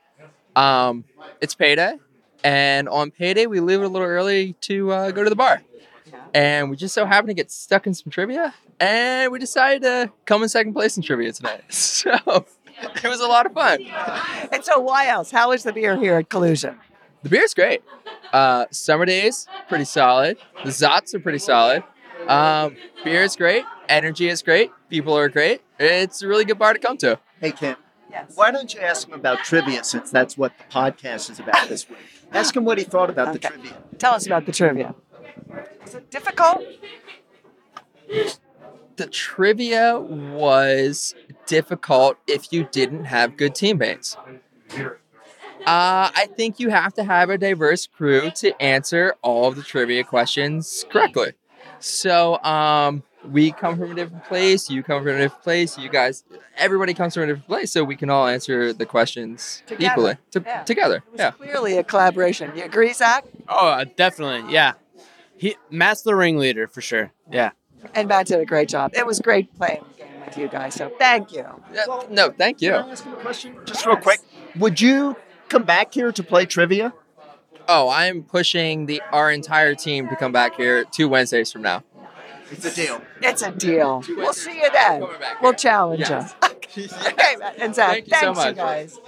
um, 0.57 1.05
it's 1.41 1.55
payday, 1.55 1.99
and 2.45 2.89
on 2.89 3.11
payday 3.11 3.47
we 3.47 3.61
leave 3.61 3.83
a 3.83 3.89
little 3.89 4.07
early 4.07 4.55
to 4.63 4.91
uh, 4.91 5.11
go 5.11 5.25
to 5.25 5.31
the 5.31 5.37
bar, 5.37 5.63
and 6.35 6.71
we 6.71 6.77
just 6.77 6.95
so 6.95 7.07
happen 7.07 7.29
to 7.29 7.35
get 7.35 7.51
stuck 7.51 7.87
in 7.87 7.95
some 7.95 8.11
trivia, 8.11 8.55
and 8.81 9.33
we 9.33 9.39
decided 9.39 9.83
to 9.83 10.13
come 10.25 10.43
in 10.43 10.49
second 10.49 10.73
place 10.73 10.97
in 10.97 11.03
trivia 11.03 11.33
tonight. 11.33 11.63
So 11.71 12.11
it 13.05 13.05
was 13.05 13.21
a 13.21 13.29
lot 13.29 13.47
of 13.47 13.53
fun. 13.53 13.81
And 14.51 14.65
so 14.65 14.81
why 14.81 15.07
else? 15.07 15.31
How 15.31 15.53
is 15.53 15.63
the 15.63 15.73
beer 15.73 15.97
here 15.97 16.17
at 16.17 16.29
Collusion? 16.29 16.77
The 17.23 17.29
beer's 17.29 17.55
great. 17.55 17.83
Uh, 18.33 18.67
summer 18.73 19.05
days, 19.05 19.47
pretty 19.69 19.85
solid. 19.85 20.37
The 20.65 20.71
Zots 20.71 21.15
are 21.15 21.21
pretty 21.21 21.39
solid. 21.39 21.85
Um, 22.27 22.77
beer 23.05 23.23
is 23.23 23.37
great. 23.37 23.65
Energy 23.89 24.29
is 24.29 24.43
great. 24.43 24.73
People 24.89 25.17
are 25.17 25.29
great. 25.29 25.61
It's 25.79 26.23
a 26.23 26.29
really 26.29 26.45
good 26.45 26.59
bar 26.59 26.73
to 26.73 26.79
come 26.79 26.97
to. 26.99 27.21
Hey, 27.41 27.53
Kim, 27.53 27.77
Yes. 28.13 28.33
why 28.37 28.51
don't 28.51 28.73
you 28.75 28.81
ask 28.81 29.09
him 29.09 29.15
about 29.15 29.39
trivia 29.39 29.83
since 29.85 30.11
that's 30.11 30.37
what 30.37 30.53
the 30.59 30.65
podcast 30.65 31.31
is 31.31 31.41
about 31.41 31.69
this 31.69 31.89
week? 31.89 31.99
Ask 32.33 32.55
him 32.55 32.65
what 32.65 32.77
he 32.79 32.85
thought 32.85 33.09
about 33.09 33.33
the 33.33 33.39
trivia. 33.39 33.77
Tell 33.99 34.15
us 34.15 34.27
about 34.27 34.45
the 34.45 34.53
trivia. 34.53 34.95
Was 35.83 35.95
it 35.95 36.11
difficult? 36.11 36.63
The 38.97 39.07
trivia 39.07 39.99
was 39.99 41.15
difficult 41.47 42.19
if 42.27 42.53
you 42.53 42.69
didn't 42.71 43.05
have 43.05 43.37
good 43.39 43.55
teammates. 43.55 44.17
Uh, 44.77 46.11
I 46.15 46.29
think 46.37 46.61
you 46.61 46.71
have 46.71 46.93
to 46.95 47.05
have 47.05 47.31
a 47.31 47.39
diverse 47.39 47.87
crew 47.87 48.31
to 48.33 48.61
answer 48.61 49.15
all 49.23 49.49
of 49.49 49.57
the 49.57 49.63
trivia 49.63 50.05
questions 50.05 50.85
correctly. 50.91 51.33
So, 51.79 52.43
um, 52.43 53.03
we 53.31 53.53
come 53.53 53.79
from 53.79 53.93
a 53.93 53.95
different 53.95 54.25
place. 54.25 54.69
You 54.71 54.83
come 54.83 55.03
from 55.03 55.15
a 55.15 55.19
different 55.19 55.43
place. 55.43 55.79
You 55.79 55.89
guys, 55.89 56.25
everybody 56.57 56.95
comes 56.95 57.15
from 57.15 57.25
a 57.25 57.27
different 57.27 57.47
place, 57.47 57.71
so 57.71 57.85
we 57.85 57.97
can 57.97 58.11
all 58.11 58.27
answer 58.27 58.73
the 58.73 58.87
questions 58.87 59.63
Together. 59.67 59.93
equally 59.93 60.17
to, 60.33 60.43
Yeah. 60.45 60.63
together. 60.65 60.97
It 60.97 61.13
was 61.13 61.19
Yeah. 61.21 61.31
clearly 61.33 61.79
a 61.79 61.85
collaboration. 61.85 62.53
You 62.57 62.65
agree, 62.65 62.93
Zach? 62.93 63.25
Oh, 63.49 63.69
uh, 63.69 63.85
definitely. 63.97 64.53
Yeah. 64.53 64.73
He 65.37 65.57
Matt's 65.71 66.03
the 66.03 66.15
ringleader 66.15 66.67
for 66.69 66.81
sure. 66.81 67.13
Yeah. 67.31 67.51
And 67.95 68.09
Matt 68.09 68.27
did 68.27 68.39
a 68.41 68.45
great 68.45 68.69
job. 68.69 68.93
It 68.95 69.07
was 69.07 69.19
great 69.21 69.53
playing 69.57 69.85
the 69.97 70.05
game 70.05 70.21
with 70.25 70.39
you 70.39 70.49
guys. 70.49 70.75
So 70.75 70.89
thank 70.99 71.33
you. 71.33 71.45
Yeah, 71.75 71.85
No, 72.11 72.31
thank 72.31 72.61
you. 72.63 72.71
Can 72.71 72.85
I 72.85 72.91
ask 72.93 73.05
him 73.05 73.13
a 73.15 73.17
question? 73.17 73.57
Just 73.65 73.85
real 73.85 73.97
quick. 73.97 74.21
Would 74.57 74.81
you 74.81 75.17
come 75.49 75.65
back 75.65 75.93
here 75.95 76.13
to 76.13 76.23
play 76.23 76.47
trivia? 76.47 76.93
Oh, 77.69 77.89
I'm 77.89 78.23
pushing 78.25 78.87
the 78.87 79.01
our 79.13 79.31
entire 79.31 79.75
team 79.75 80.09
to 80.09 80.17
come 80.17 80.33
back 80.33 80.57
here 80.57 80.85
two 80.85 81.09
Wednesdays 81.09 81.51
from 81.53 81.63
now. 81.63 81.83
It's 82.53 82.65
a 82.65 82.75
deal. 82.75 83.03
It's 83.21 83.43
a 83.43 83.51
deal. 83.51 84.05
We'll 84.09 84.33
see 84.33 84.61
you 84.61 84.71
then. 84.71 85.05
We'll 85.41 85.55
challenge 85.55 86.01
Yes. 86.01 86.35
you. 86.43 86.49
Okay, 87.07 87.37
Matt 87.39 87.59
and 87.59 87.75
Zach. 87.75 88.05
Thank 88.07 88.07
you 88.07 88.15
so 88.19 88.35
thanks, 88.35 88.49
you 88.49 88.55
guys. 88.55 88.99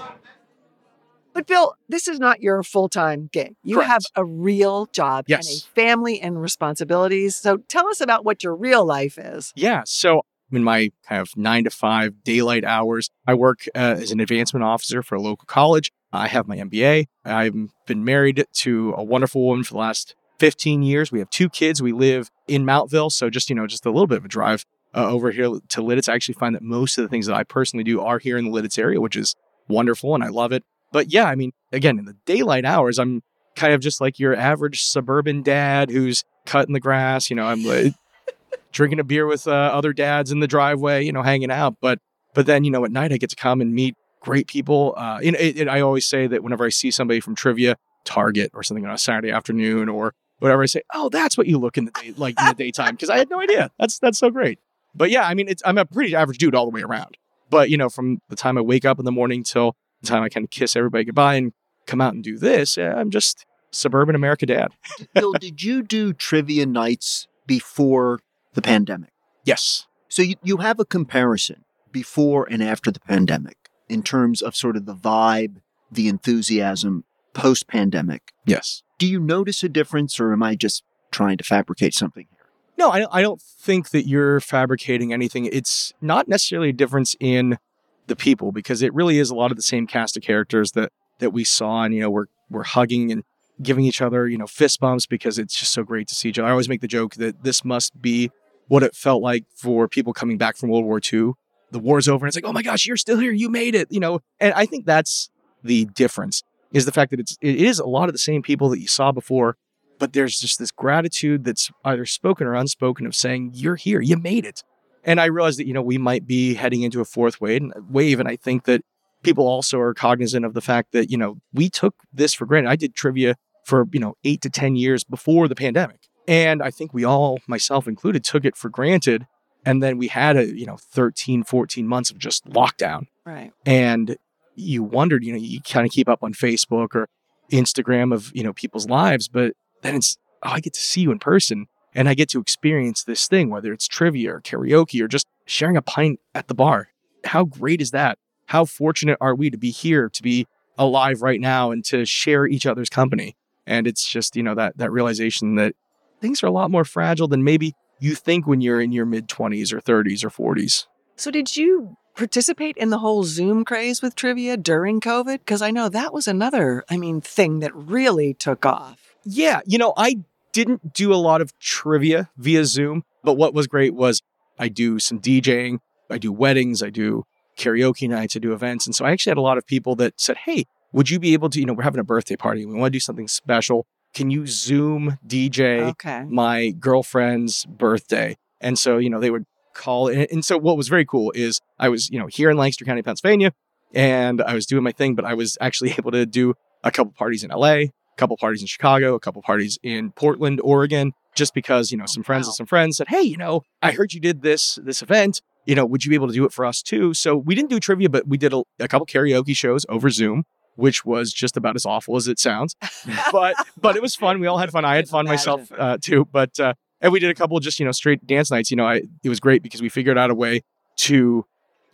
But 1.32 1.46
Bill, 1.46 1.74
this 1.88 2.06
is 2.06 2.20
not 2.20 2.40
your 2.42 2.62
full 2.62 2.88
time 2.88 3.28
gig. 3.32 3.56
You 3.64 3.76
Correct. 3.76 3.90
have 3.90 4.02
a 4.16 4.24
real 4.24 4.86
job 4.86 5.24
and 5.28 5.40
a 5.42 5.60
family 5.74 6.20
and 6.20 6.40
responsibilities. 6.40 7.34
So 7.36 7.56
tell 7.56 7.88
us 7.88 8.00
about 8.00 8.24
what 8.24 8.44
your 8.44 8.54
real 8.54 8.84
life 8.84 9.18
is. 9.18 9.52
Yeah. 9.56 9.82
So 9.86 10.22
in 10.52 10.62
my 10.62 10.90
kind 11.08 11.20
of 11.22 11.36
nine 11.36 11.64
to 11.64 11.70
five 11.70 12.22
daylight 12.22 12.64
hours, 12.64 13.10
I 13.26 13.34
work 13.34 13.66
uh, 13.74 13.96
as 13.98 14.12
an 14.12 14.20
advancement 14.20 14.62
officer 14.62 15.02
for 15.02 15.16
a 15.16 15.20
local 15.20 15.46
college. 15.46 15.90
I 16.12 16.28
have 16.28 16.46
my 16.46 16.56
MBA. 16.58 17.06
I've 17.24 17.54
been 17.86 18.04
married 18.04 18.44
to 18.58 18.94
a 18.96 19.02
wonderful 19.02 19.44
woman 19.44 19.64
for 19.64 19.72
the 19.74 19.78
last 19.80 20.14
15 20.44 20.82
years. 20.82 21.10
We 21.10 21.20
have 21.20 21.30
two 21.30 21.48
kids. 21.48 21.80
We 21.80 21.92
live 21.92 22.30
in 22.46 22.66
Mountville. 22.66 23.10
So 23.10 23.30
just, 23.30 23.48
you 23.48 23.56
know, 23.56 23.66
just 23.66 23.86
a 23.86 23.90
little 23.90 24.06
bit 24.06 24.18
of 24.18 24.26
a 24.26 24.28
drive 24.28 24.66
uh, 24.94 25.08
over 25.08 25.30
here 25.30 25.46
to 25.46 25.80
Lititz. 25.80 26.06
I 26.06 26.14
actually 26.14 26.34
find 26.34 26.54
that 26.54 26.60
most 26.60 26.98
of 26.98 27.02
the 27.02 27.08
things 27.08 27.24
that 27.28 27.34
I 27.34 27.44
personally 27.44 27.82
do 27.82 28.02
are 28.02 28.18
here 28.18 28.36
in 28.36 28.44
the 28.44 28.50
Lititz 28.50 28.78
area, 28.78 29.00
which 29.00 29.16
is 29.16 29.34
wonderful 29.68 30.14
and 30.14 30.22
I 30.22 30.28
love 30.28 30.52
it. 30.52 30.62
But 30.92 31.10
yeah, 31.10 31.24
I 31.24 31.34
mean, 31.34 31.52
again, 31.72 31.98
in 31.98 32.04
the 32.04 32.14
daylight 32.26 32.66
hours, 32.66 32.98
I'm 32.98 33.22
kind 33.56 33.72
of 33.72 33.80
just 33.80 34.02
like 34.02 34.18
your 34.18 34.36
average 34.36 34.82
suburban 34.82 35.42
dad 35.42 35.88
who's 35.88 36.24
cutting 36.44 36.74
the 36.74 36.80
grass. 36.80 37.30
You 37.30 37.36
know, 37.36 37.46
I'm 37.46 37.64
like, 37.64 37.94
drinking 38.72 39.00
a 39.00 39.04
beer 39.04 39.26
with 39.26 39.48
uh, 39.48 39.50
other 39.50 39.94
dads 39.94 40.30
in 40.30 40.40
the 40.40 40.46
driveway, 40.46 41.06
you 41.06 41.12
know, 41.12 41.22
hanging 41.22 41.50
out. 41.50 41.76
But 41.80 42.00
but 42.34 42.44
then 42.44 42.64
you 42.64 42.70
know, 42.70 42.84
at 42.84 42.90
night 42.90 43.12
I 43.12 43.16
get 43.16 43.30
to 43.30 43.36
come 43.36 43.62
and 43.62 43.72
meet 43.74 43.94
great 44.20 44.46
people. 44.46 44.92
Uh, 44.98 45.20
you 45.22 45.32
know, 45.32 45.38
it, 45.38 45.56
it- 45.60 45.68
I 45.68 45.80
always 45.80 46.04
say 46.04 46.26
that 46.26 46.42
whenever 46.42 46.66
I 46.66 46.68
see 46.68 46.90
somebody 46.90 47.20
from 47.20 47.34
trivia, 47.34 47.76
Target 48.04 48.50
or 48.52 48.62
something 48.62 48.84
on 48.84 48.92
a 48.92 48.98
Saturday 48.98 49.30
afternoon 49.30 49.88
or 49.88 50.12
whatever, 50.38 50.62
I 50.62 50.66
say, 50.66 50.82
oh, 50.94 51.08
that's 51.08 51.36
what 51.36 51.46
you 51.46 51.58
look 51.58 51.76
in 51.78 51.84
the 51.86 51.90
day 51.92 52.12
like 52.16 52.38
in 52.40 52.48
the 52.48 52.54
daytime 52.54 52.94
because 52.94 53.10
I 53.10 53.18
had 53.18 53.30
no 53.30 53.40
idea. 53.40 53.70
That's 53.78 53.98
that's 53.98 54.18
so 54.18 54.30
great. 54.30 54.58
But 54.94 55.10
yeah, 55.10 55.26
I 55.26 55.34
mean, 55.34 55.48
it's 55.48 55.62
I'm 55.64 55.78
a 55.78 55.84
pretty 55.84 56.14
average 56.14 56.38
dude 56.38 56.54
all 56.54 56.64
the 56.64 56.70
way 56.70 56.82
around. 56.82 57.16
But 57.50 57.70
you 57.70 57.76
know, 57.76 57.88
from 57.88 58.18
the 58.28 58.36
time 58.36 58.58
I 58.58 58.60
wake 58.60 58.84
up 58.84 58.98
in 58.98 59.04
the 59.04 59.12
morning 59.12 59.42
till 59.42 59.76
the 60.00 60.08
time 60.08 60.22
I 60.22 60.28
kind 60.28 60.44
of 60.44 60.50
kiss 60.50 60.76
everybody 60.76 61.04
goodbye 61.04 61.34
and 61.34 61.52
come 61.86 62.00
out 62.00 62.14
and 62.14 62.22
do 62.22 62.38
this, 62.38 62.76
yeah, 62.76 62.94
I'm 62.94 63.10
just 63.10 63.44
suburban 63.70 64.14
America 64.14 64.46
dad. 64.46 64.68
Bill, 65.14 65.32
did 65.32 65.62
you 65.62 65.82
do 65.82 66.12
trivia 66.12 66.66
nights 66.66 67.26
before 67.46 68.20
the 68.54 68.62
pandemic? 68.62 69.10
Yes. 69.44 69.86
So 70.08 70.22
you, 70.22 70.36
you 70.42 70.58
have 70.58 70.78
a 70.78 70.84
comparison 70.84 71.64
before 71.90 72.46
and 72.50 72.62
after 72.62 72.90
the 72.90 73.00
pandemic 73.00 73.56
in 73.88 74.02
terms 74.02 74.42
of 74.42 74.56
sort 74.56 74.76
of 74.76 74.86
the 74.86 74.94
vibe, 74.94 75.56
the 75.90 76.08
enthusiasm 76.08 77.04
post 77.32 77.68
pandemic. 77.68 78.32
Yes. 78.46 78.82
Do 79.04 79.10
you 79.10 79.20
notice 79.20 79.62
a 79.62 79.68
difference 79.68 80.18
or 80.18 80.32
am 80.32 80.42
I 80.42 80.54
just 80.54 80.82
trying 81.10 81.36
to 81.36 81.44
fabricate 81.44 81.92
something 81.92 82.26
here? 82.30 82.46
No, 82.78 82.88
I, 82.88 83.18
I 83.18 83.20
don't 83.20 83.38
think 83.38 83.90
that 83.90 84.08
you're 84.08 84.40
fabricating 84.40 85.12
anything. 85.12 85.44
It's 85.44 85.92
not 86.00 86.26
necessarily 86.26 86.70
a 86.70 86.72
difference 86.72 87.14
in 87.20 87.58
the 88.06 88.16
people 88.16 88.50
because 88.50 88.80
it 88.80 88.94
really 88.94 89.18
is 89.18 89.28
a 89.28 89.34
lot 89.34 89.50
of 89.50 89.58
the 89.58 89.62
same 89.62 89.86
cast 89.86 90.16
of 90.16 90.22
characters 90.22 90.72
that 90.72 90.90
that 91.18 91.32
we 91.34 91.44
saw, 91.44 91.82
and 91.82 91.92
you 91.92 92.00
know, 92.00 92.08
we're 92.08 92.28
we're 92.48 92.62
hugging 92.62 93.12
and 93.12 93.24
giving 93.60 93.84
each 93.84 94.00
other, 94.00 94.26
you 94.26 94.38
know, 94.38 94.46
fist 94.46 94.80
bumps 94.80 95.04
because 95.04 95.38
it's 95.38 95.54
just 95.54 95.72
so 95.72 95.82
great 95.82 96.08
to 96.08 96.14
see 96.14 96.30
each 96.30 96.38
other. 96.38 96.48
I 96.48 96.52
always 96.52 96.70
make 96.70 96.80
the 96.80 96.88
joke 96.88 97.16
that 97.16 97.44
this 97.44 97.62
must 97.62 98.00
be 98.00 98.30
what 98.68 98.82
it 98.82 98.96
felt 98.96 99.20
like 99.20 99.44
for 99.54 99.86
people 99.86 100.14
coming 100.14 100.38
back 100.38 100.56
from 100.56 100.70
World 100.70 100.86
War 100.86 100.98
II. 100.98 101.32
The 101.72 101.78
war's 101.78 102.08
over, 102.08 102.24
and 102.24 102.30
it's 102.30 102.38
like, 102.38 102.48
oh 102.48 102.54
my 102.54 102.62
gosh, 102.62 102.86
you're 102.86 102.96
still 102.96 103.18
here, 103.18 103.32
you 103.32 103.50
made 103.50 103.74
it, 103.74 103.88
you 103.90 104.00
know. 104.00 104.20
And 104.40 104.54
I 104.54 104.64
think 104.64 104.86
that's 104.86 105.28
the 105.62 105.84
difference. 105.84 106.42
Is 106.74 106.84
the 106.84 106.92
fact 106.92 107.10
that 107.12 107.20
it's 107.20 107.38
it 107.40 107.56
is 107.56 107.78
a 107.78 107.86
lot 107.86 108.08
of 108.10 108.12
the 108.12 108.18
same 108.18 108.42
people 108.42 108.68
that 108.68 108.80
you 108.80 108.86
saw 108.88 109.10
before, 109.12 109.56
but 109.98 110.12
there's 110.12 110.38
just 110.38 110.58
this 110.58 110.70
gratitude 110.70 111.44
that's 111.44 111.70
either 111.84 112.04
spoken 112.04 112.46
or 112.46 112.54
unspoken 112.54 113.06
of 113.06 113.14
saying 113.14 113.52
you're 113.54 113.76
here, 113.76 114.00
you 114.02 114.16
made 114.18 114.44
it. 114.44 114.62
And 115.04 115.20
I 115.20 115.26
realize 115.26 115.56
that 115.56 115.66
you 115.66 115.72
know 115.72 115.82
we 115.82 115.96
might 115.98 116.26
be 116.26 116.54
heading 116.54 116.82
into 116.82 117.00
a 117.00 117.04
fourth 117.04 117.40
wave, 117.40 117.62
and 117.62 117.72
wave, 117.88 118.20
and 118.20 118.28
I 118.28 118.36
think 118.36 118.64
that 118.64 118.82
people 119.22 119.46
also 119.46 119.78
are 119.80 119.94
cognizant 119.94 120.44
of 120.44 120.52
the 120.52 120.60
fact 120.60 120.92
that 120.92 121.10
you 121.10 121.16
know 121.16 121.38
we 121.52 121.70
took 121.70 121.94
this 122.12 122.34
for 122.34 122.44
granted. 122.46 122.68
I 122.70 122.76
did 122.76 122.94
trivia 122.94 123.36
for 123.64 123.86
you 123.92 124.00
know 124.00 124.14
eight 124.24 124.42
to 124.42 124.50
ten 124.50 124.76
years 124.76 125.04
before 125.04 125.46
the 125.48 125.54
pandemic, 125.54 126.00
and 126.28 126.62
I 126.62 126.70
think 126.70 126.92
we 126.92 127.04
all, 127.04 127.38
myself 127.46 127.86
included, 127.88 128.24
took 128.24 128.44
it 128.44 128.56
for 128.56 128.68
granted. 128.68 129.26
And 129.66 129.82
then 129.82 129.96
we 129.96 130.08
had 130.08 130.36
a 130.36 130.44
you 130.46 130.66
know 130.66 130.76
13, 130.92 131.42
14 131.44 131.86
months 131.88 132.10
of 132.10 132.18
just 132.18 132.44
lockdown, 132.46 133.06
Right. 133.24 133.50
and 133.64 134.16
you 134.54 134.82
wondered, 134.82 135.24
you 135.24 135.32
know, 135.32 135.38
you 135.38 135.60
kind 135.60 135.86
of 135.86 135.92
keep 135.92 136.08
up 136.08 136.22
on 136.22 136.32
Facebook 136.32 136.94
or 136.94 137.08
Instagram 137.50 138.12
of, 138.12 138.30
you 138.34 138.42
know, 138.42 138.52
people's 138.52 138.88
lives, 138.88 139.28
but 139.28 139.52
then 139.82 139.96
it's, 139.96 140.16
oh, 140.42 140.50
I 140.50 140.60
get 140.60 140.74
to 140.74 140.80
see 140.80 141.02
you 141.02 141.12
in 141.12 141.18
person 141.18 141.66
and 141.94 142.08
I 142.08 142.14
get 142.14 142.28
to 142.30 142.40
experience 142.40 143.04
this 143.04 143.28
thing, 143.28 143.50
whether 143.50 143.72
it's 143.72 143.86
trivia 143.86 144.34
or 144.34 144.40
karaoke 144.40 145.02
or 145.02 145.08
just 145.08 145.26
sharing 145.46 145.76
a 145.76 145.82
pint 145.82 146.20
at 146.34 146.48
the 146.48 146.54
bar. 146.54 146.88
How 147.24 147.44
great 147.44 147.80
is 147.80 147.92
that? 147.92 148.18
How 148.46 148.64
fortunate 148.64 149.18
are 149.20 149.34
we 149.34 149.50
to 149.50 149.58
be 149.58 149.70
here, 149.70 150.08
to 150.10 150.22
be 150.22 150.46
alive 150.76 151.22
right 151.22 151.40
now 151.40 151.70
and 151.70 151.84
to 151.86 152.04
share 152.04 152.46
each 152.46 152.66
other's 152.66 152.90
company? 152.90 153.36
And 153.66 153.86
it's 153.86 154.06
just, 154.06 154.36
you 154.36 154.42
know, 154.42 154.54
that, 154.54 154.76
that 154.78 154.90
realization 154.90 155.54
that 155.54 155.74
things 156.20 156.42
are 156.42 156.46
a 156.46 156.52
lot 156.52 156.70
more 156.70 156.84
fragile 156.84 157.28
than 157.28 157.44
maybe 157.44 157.74
you 158.00 158.14
think 158.14 158.46
when 158.46 158.60
you're 158.60 158.80
in 158.80 158.92
your 158.92 159.06
mid 159.06 159.28
20s 159.28 159.72
or 159.72 159.80
30s 159.80 160.24
or 160.24 160.30
40s. 160.30 160.86
So, 161.16 161.30
did 161.30 161.56
you 161.56 161.96
participate 162.14 162.76
in 162.76 162.90
the 162.90 162.98
whole 162.98 163.24
Zoom 163.24 163.64
craze 163.64 164.02
with 164.02 164.14
trivia 164.14 164.56
during 164.56 165.00
COVID? 165.00 165.38
Because 165.38 165.62
I 165.62 165.70
know 165.70 165.88
that 165.88 166.12
was 166.12 166.26
another, 166.28 166.84
I 166.90 166.96
mean, 166.96 167.20
thing 167.20 167.60
that 167.60 167.74
really 167.74 168.34
took 168.34 168.64
off. 168.64 169.14
Yeah, 169.24 169.60
you 169.66 169.78
know, 169.78 169.92
I 169.96 170.18
didn't 170.52 170.92
do 170.92 171.12
a 171.12 171.16
lot 171.16 171.40
of 171.40 171.58
trivia 171.58 172.30
via 172.36 172.64
Zoom, 172.64 173.04
but 173.22 173.34
what 173.34 173.54
was 173.54 173.66
great 173.66 173.94
was 173.94 174.22
I 174.58 174.68
do 174.68 174.98
some 174.98 175.18
DJing, 175.20 175.78
I 176.10 176.18
do 176.18 176.32
weddings, 176.32 176.82
I 176.82 176.90
do 176.90 177.24
karaoke 177.58 178.08
nights, 178.08 178.36
I 178.36 178.38
do 178.38 178.52
events. 178.52 178.86
And 178.86 178.94
so 178.94 179.04
I 179.04 179.10
actually 179.10 179.30
had 179.30 179.38
a 179.38 179.42
lot 179.42 179.58
of 179.58 179.66
people 179.66 179.96
that 179.96 180.14
said, 180.20 180.36
Hey, 180.38 180.66
would 180.92 181.10
you 181.10 181.18
be 181.18 181.32
able 181.32 181.50
to, 181.50 181.58
you 181.58 181.66
know, 181.66 181.72
we're 181.72 181.82
having 181.82 182.00
a 182.00 182.04
birthday 182.04 182.36
party. 182.36 182.64
We 182.64 182.74
want 182.74 182.92
to 182.92 182.96
do 182.96 183.00
something 183.00 183.26
special. 183.28 183.86
Can 184.12 184.30
you 184.30 184.46
Zoom 184.46 185.18
DJ 185.26 185.88
Okay. 185.90 186.24
my 186.28 186.70
girlfriend's 186.70 187.64
birthday? 187.64 188.36
And 188.60 188.78
so, 188.78 188.98
you 188.98 189.10
know, 189.10 189.18
they 189.18 189.30
would 189.30 189.44
call. 189.74 190.08
And, 190.08 190.26
and 190.30 190.44
so 190.44 190.56
what 190.58 190.76
was 190.76 190.88
very 190.88 191.04
cool 191.04 191.32
is 191.34 191.60
I 191.78 191.88
was, 191.88 192.10
you 192.10 192.18
know, 192.18 192.26
here 192.26 192.50
in 192.50 192.56
Lancaster 192.56 192.84
County, 192.84 193.02
Pennsylvania, 193.02 193.52
and 193.94 194.42
I 194.42 194.54
was 194.54 194.66
doing 194.66 194.82
my 194.82 194.92
thing, 194.92 195.14
but 195.14 195.24
I 195.24 195.34
was 195.34 195.56
actually 195.60 195.90
able 195.98 196.10
to 196.12 196.26
do 196.26 196.54
a 196.82 196.90
couple 196.90 197.12
parties 197.12 197.44
in 197.44 197.50
LA, 197.50 197.66
a 197.66 197.90
couple 198.16 198.36
parties 198.36 198.60
in 198.60 198.66
Chicago, 198.66 199.14
a 199.14 199.20
couple 199.20 199.42
parties 199.42 199.78
in 199.82 200.12
Portland, 200.12 200.60
Oregon, 200.62 201.12
just 201.34 201.54
because, 201.54 201.90
you 201.90 201.98
know, 201.98 202.06
some 202.06 202.22
friends 202.22 202.46
wow. 202.46 202.50
and 202.50 202.56
some 202.56 202.66
friends 202.66 202.96
said, 202.96 203.08
Hey, 203.08 203.22
you 203.22 203.36
know, 203.36 203.62
I 203.82 203.92
heard 203.92 204.12
you 204.12 204.20
did 204.20 204.42
this, 204.42 204.78
this 204.82 205.02
event. 205.02 205.40
You 205.66 205.74
know, 205.74 205.86
would 205.86 206.04
you 206.04 206.10
be 206.10 206.14
able 206.14 206.28
to 206.28 206.34
do 206.34 206.44
it 206.44 206.52
for 206.52 206.66
us 206.66 206.82
too? 206.82 207.14
So 207.14 207.36
we 207.36 207.54
didn't 207.54 207.70
do 207.70 207.80
trivia, 207.80 208.10
but 208.10 208.28
we 208.28 208.36
did 208.36 208.52
a, 208.52 208.62
a 208.78 208.86
couple 208.86 209.06
karaoke 209.06 209.56
shows 209.56 209.86
over 209.88 210.10
Zoom, 210.10 210.44
which 210.76 211.04
was 211.04 211.32
just 211.32 211.56
about 211.56 211.74
as 211.74 211.86
awful 211.86 212.16
as 212.16 212.28
it 212.28 212.38
sounds. 212.38 212.76
but 213.32 213.56
but 213.80 213.96
it 213.96 214.02
was 214.02 214.14
fun. 214.14 214.40
We 214.40 214.46
all 214.46 214.58
had 214.58 214.70
fun. 214.70 214.84
I 214.84 214.96
had 214.96 215.08
fun 215.08 215.24
myself 215.24 215.72
uh, 215.76 215.96
too. 216.00 216.26
But 216.30 216.60
uh, 216.60 216.74
and 217.04 217.12
we 217.12 217.20
did 217.20 217.30
a 217.30 217.34
couple 217.34 217.60
just 217.60 217.78
you 217.78 217.84
know 217.84 217.92
straight 217.92 218.26
dance 218.26 218.50
nights. 218.50 218.70
You 218.70 218.78
know, 218.78 218.86
I 218.86 219.02
it 219.22 219.28
was 219.28 219.38
great 219.38 219.62
because 219.62 219.82
we 219.82 219.90
figured 219.90 220.16
out 220.16 220.30
a 220.30 220.34
way 220.34 220.62
to 220.96 221.44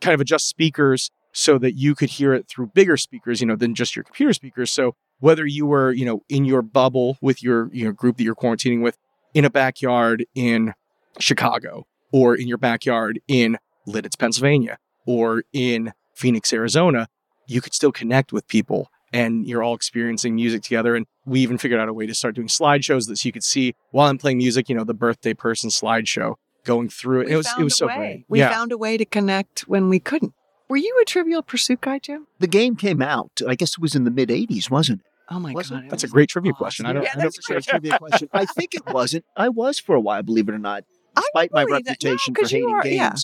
kind 0.01 0.15
of 0.15 0.21
adjust 0.21 0.49
speakers 0.49 1.11
so 1.33 1.59
that 1.59 1.73
you 1.73 1.95
could 1.95 2.11
hear 2.11 2.33
it 2.33 2.49
through 2.49 2.69
bigger 2.69 2.97
speakers, 2.97 3.41
you 3.41 3.47
know, 3.47 3.57
than 3.57 3.75
just 3.75 3.95
your 3.95 4.05
computer 4.05 4.33
speakers. 4.33 4.71
So 4.71 4.95
whether 5.19 5.45
you 5.45 5.67
were, 5.67 5.93
you 5.93 6.05
know, 6.05 6.23
in 6.29 6.45
your 6.45 6.63
bubble 6.63 7.19
with 7.21 7.43
your 7.43 7.69
you 7.75 7.85
know 7.85 7.93
group 7.93 8.17
that 8.19 8.23
you're 8.23 8.37
quarantining 8.37 8.83
with, 8.83 8.97
in 9.35 9.45
a 9.45 9.51
backyard 9.51 10.25
in 10.35 10.75
Chicago, 11.19 11.87
or 12.13 12.37
in 12.37 12.47
your 12.47 12.59
backyard 12.59 13.21
in 13.27 13.59
Lititz, 13.89 14.17
Pennsylvania, 14.17 14.79
or 15.07 15.43
in 15.53 15.93
Phoenix, 16.15 16.53
Arizona, 16.53 17.09
you 17.49 17.61
could 17.61 17.75
still 17.75 17.91
connect 17.91 18.33
with 18.33 18.47
people 18.47 18.89
and 19.13 19.45
you're 19.45 19.63
all 19.63 19.75
experiencing 19.75 20.37
music 20.37 20.63
together. 20.63 20.95
And 20.95 21.07
we 21.27 21.41
even 21.41 21.59
figured 21.59 21.81
out 21.81 21.89
a 21.89 21.93
way 21.93 22.07
to 22.07 22.15
start 22.15 22.35
doing 22.35 22.49
slideshows 22.49 23.07
that 23.09 23.19
so 23.19 23.27
you 23.27 23.33
could 23.33 23.45
see 23.45 23.75
while 23.91 24.09
I'm 24.09 24.19
playing 24.19 24.39
music, 24.39 24.69
you 24.69 24.75
know, 24.75 24.85
the 24.85 24.95
birthday 24.95 25.35
person 25.35 25.71
slideshow 25.71 26.35
going 26.65 26.89
through 26.89 27.23
it. 27.23 27.27
We 27.27 27.33
it 27.35 27.37
was 27.37 27.49
it 27.59 27.63
was 27.63 27.77
so 27.77 27.87
way. 27.87 27.97
great. 27.97 28.25
We 28.29 28.39
yeah. 28.41 28.51
found 28.51 28.73
a 28.73 28.79
way 28.79 28.97
to 28.97 29.05
connect 29.05 29.61
when 29.63 29.89
we 29.89 29.99
couldn't. 30.01 30.33
Were 30.69 30.77
you 30.77 30.97
a 31.03 31.05
Trivial 31.05 31.43
Pursuit 31.43 31.81
guy, 31.81 31.99
Jim? 31.99 32.27
The 32.39 32.47
game 32.47 32.77
came 32.77 33.03
out, 33.03 33.41
I 33.47 33.55
guess 33.57 33.73
it 33.73 33.81
was 33.81 33.95
in 33.97 34.05
the 34.05 34.11
mid 34.11 34.29
80s, 34.29 34.71
wasn't 34.71 35.01
it? 35.01 35.07
Oh 35.33 35.39
my 35.41 35.53
Was 35.53 35.71
it? 35.71 35.75
god, 35.75 35.85
it 35.85 35.91
That's 35.91 36.05
a 36.05 36.09
great 36.09 36.29
trivia 36.29 36.53
awesome. 36.53 36.59
question. 36.59 36.87
I 36.87 36.93
don't, 36.93 37.03
Yeah, 37.05 37.11
I 37.11 37.15
don't 37.15 37.23
that's 37.25 37.39
That's 37.49 37.67
a 37.67 37.71
trivia 37.71 37.99
question. 37.99 38.29
I 38.33 38.47
think 38.47 38.75
it 38.75 38.85
wasn't. 38.87 39.25
I 39.37 39.49
was 39.49 39.79
for 39.79 39.95
a 39.95 40.01
while, 40.01 40.23
believe 40.23 40.49
it 40.49 40.55
or 40.55 40.59
not, 40.59 40.85
despite 41.17 41.51
my 41.53 41.65
believe 41.65 41.85
that. 41.85 42.03
No, 42.03 42.11
reputation 42.11 42.35
for 42.35 42.41
'cause 42.43 42.53
you 42.53 42.59
hating 42.67 42.75
are- 42.75 42.83
games. 42.83 42.95
Yeah. 42.97 43.15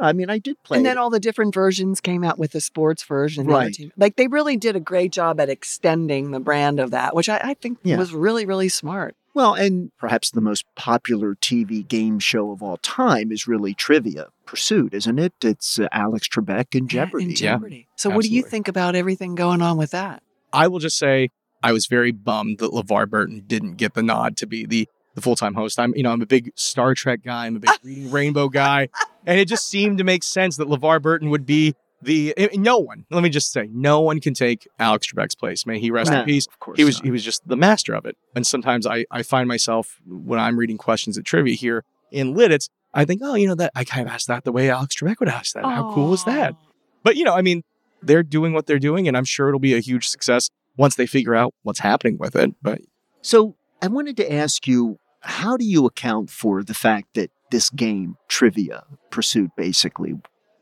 I 0.00 0.12
mean, 0.12 0.30
I 0.30 0.38
did 0.38 0.62
play. 0.62 0.78
And 0.78 0.86
it. 0.86 0.90
then 0.90 0.98
all 0.98 1.10
the 1.10 1.20
different 1.20 1.54
versions 1.54 2.00
came 2.00 2.22
out 2.24 2.38
with 2.38 2.52
the 2.52 2.60
sports 2.60 3.02
version. 3.04 3.42
and 3.42 3.50
the 3.50 3.54
Right. 3.54 3.92
Like 3.96 4.16
they 4.16 4.26
really 4.28 4.56
did 4.56 4.76
a 4.76 4.80
great 4.80 5.12
job 5.12 5.40
at 5.40 5.48
extending 5.48 6.30
the 6.30 6.40
brand 6.40 6.78
of 6.80 6.90
that, 6.92 7.14
which 7.14 7.28
I, 7.28 7.38
I 7.42 7.54
think 7.54 7.78
Yeah. 7.82 7.96
was 7.98 8.12
really, 8.12 8.46
really 8.46 8.68
smart. 8.68 9.16
Well, 9.34 9.52
and 9.54 9.90
perhaps 9.98 10.30
the 10.30 10.40
most 10.40 10.64
popular 10.76 11.34
TV 11.34 11.86
game 11.86 12.18
show 12.18 12.52
of 12.52 12.62
all 12.62 12.78
time 12.78 13.30
is 13.30 13.46
really 13.46 13.74
Trivial 13.74 14.28
Pursuit, 14.46 14.94
isn't 14.94 15.18
it? 15.18 15.34
It's 15.42 15.78
uh, 15.78 15.88
Alex 15.92 16.26
Trebek 16.28 16.74
and 16.74 16.90
Yeah, 16.90 17.04
Jeopardy. 17.04 17.26
Yeah, 17.26 17.34
Jeopardy. 17.34 17.88
so 17.96 18.08
what 18.08 18.22
do 18.22 18.28
you 18.30 18.42
think 18.42 18.66
about 18.68 18.94
everything 18.94 19.34
going 19.34 19.60
on 19.60 19.76
with 19.76 19.90
that? 19.90 20.22
I 20.54 20.68
will 20.68 20.78
just 20.78 20.96
say 20.96 21.28
I 21.62 21.72
was 21.72 21.86
very 21.86 22.12
bummed 22.12 22.58
that 22.60 22.70
LeVar 22.70 23.10
Burton 23.10 23.42
didn't 23.46 23.74
get 23.74 23.92
the 23.94 24.02
nod 24.02 24.36
to 24.38 24.46
be 24.46 24.64
the 24.64 24.88
the 25.16 25.20
full 25.20 25.34
time 25.34 25.54
host. 25.54 25.80
I'm 25.80 25.92
you 25.96 26.04
know 26.04 26.12
I'm 26.12 26.22
a 26.22 26.26
big 26.26 26.52
Star 26.54 26.94
Trek 26.94 27.20
guy. 27.24 27.46
I'm 27.46 27.56
a 27.56 27.58
big 27.58 27.70
Reading 27.82 28.10
Rainbow 28.12 28.48
guy, 28.48 28.88
and 29.26 29.40
it 29.40 29.48
just 29.48 29.68
seemed 29.68 29.98
to 29.98 30.04
make 30.04 30.22
sense 30.22 30.56
that 30.58 30.68
LeVar 30.68 31.02
Burton 31.02 31.30
would 31.30 31.44
be 31.44 31.74
the. 32.02 32.32
No 32.54 32.78
one. 32.78 33.06
Let 33.10 33.22
me 33.24 33.30
just 33.30 33.50
say, 33.50 33.68
no 33.72 34.00
one 34.00 34.20
can 34.20 34.34
take 34.34 34.68
Alex 34.78 35.08
Trebek's 35.12 35.34
place. 35.34 35.66
May 35.66 35.80
he 35.80 35.90
rest 35.90 36.12
No, 36.12 36.20
in 36.20 36.26
peace. 36.26 36.46
Of 36.46 36.58
course. 36.60 36.76
He 36.76 36.84
was 36.84 36.98
not. 36.98 37.04
he 37.06 37.10
was 37.10 37.24
just 37.24 37.48
the 37.48 37.56
master 37.56 37.94
of 37.94 38.06
it. 38.06 38.16
And 38.36 38.46
sometimes 38.46 38.86
I 38.86 39.06
I 39.10 39.22
find 39.24 39.48
myself 39.48 39.98
when 40.06 40.38
I'm 40.38 40.56
reading 40.58 40.78
questions 40.78 41.18
at 41.18 41.24
trivia 41.24 41.54
here 41.54 41.82
in 42.12 42.34
Lititz, 42.34 42.68
I 42.94 43.04
think, 43.04 43.20
oh, 43.24 43.34
you 43.34 43.48
know 43.48 43.56
that 43.56 43.72
I 43.74 43.84
kind 43.84 44.06
of 44.06 44.12
asked 44.14 44.28
that 44.28 44.44
the 44.44 44.52
way 44.52 44.70
Alex 44.70 44.94
Trebek 44.96 45.18
would 45.18 45.28
ask 45.28 45.54
that. 45.54 45.64
How 45.64 45.92
cool 45.92 46.12
is 46.14 46.22
that? 46.24 46.54
But 47.02 47.16
you 47.16 47.24
know, 47.24 47.34
I 47.34 47.42
mean, 47.42 47.62
they're 48.02 48.22
doing 48.22 48.52
what 48.52 48.66
they're 48.66 48.78
doing, 48.78 49.08
and 49.08 49.16
I'm 49.16 49.24
sure 49.24 49.48
it'll 49.48 49.58
be 49.60 49.74
a 49.74 49.80
huge 49.80 50.06
success 50.08 50.50
once 50.76 50.94
they 50.96 51.06
figure 51.06 51.34
out 51.34 51.54
what's 51.62 51.78
happening 51.80 52.18
with 52.18 52.36
it. 52.36 52.54
But 52.60 52.82
So 53.22 53.56
I 53.80 53.88
wanted 53.88 54.16
to 54.18 54.30
ask 54.32 54.66
you, 54.68 54.98
how 55.26 55.56
do 55.56 55.64
you 55.64 55.86
account 55.86 56.30
for 56.30 56.62
the 56.62 56.74
fact 56.74 57.14
that 57.14 57.30
this 57.50 57.70
game, 57.70 58.16
Trivial 58.28 58.82
Pursuit, 59.10 59.50
basically, 59.56 60.14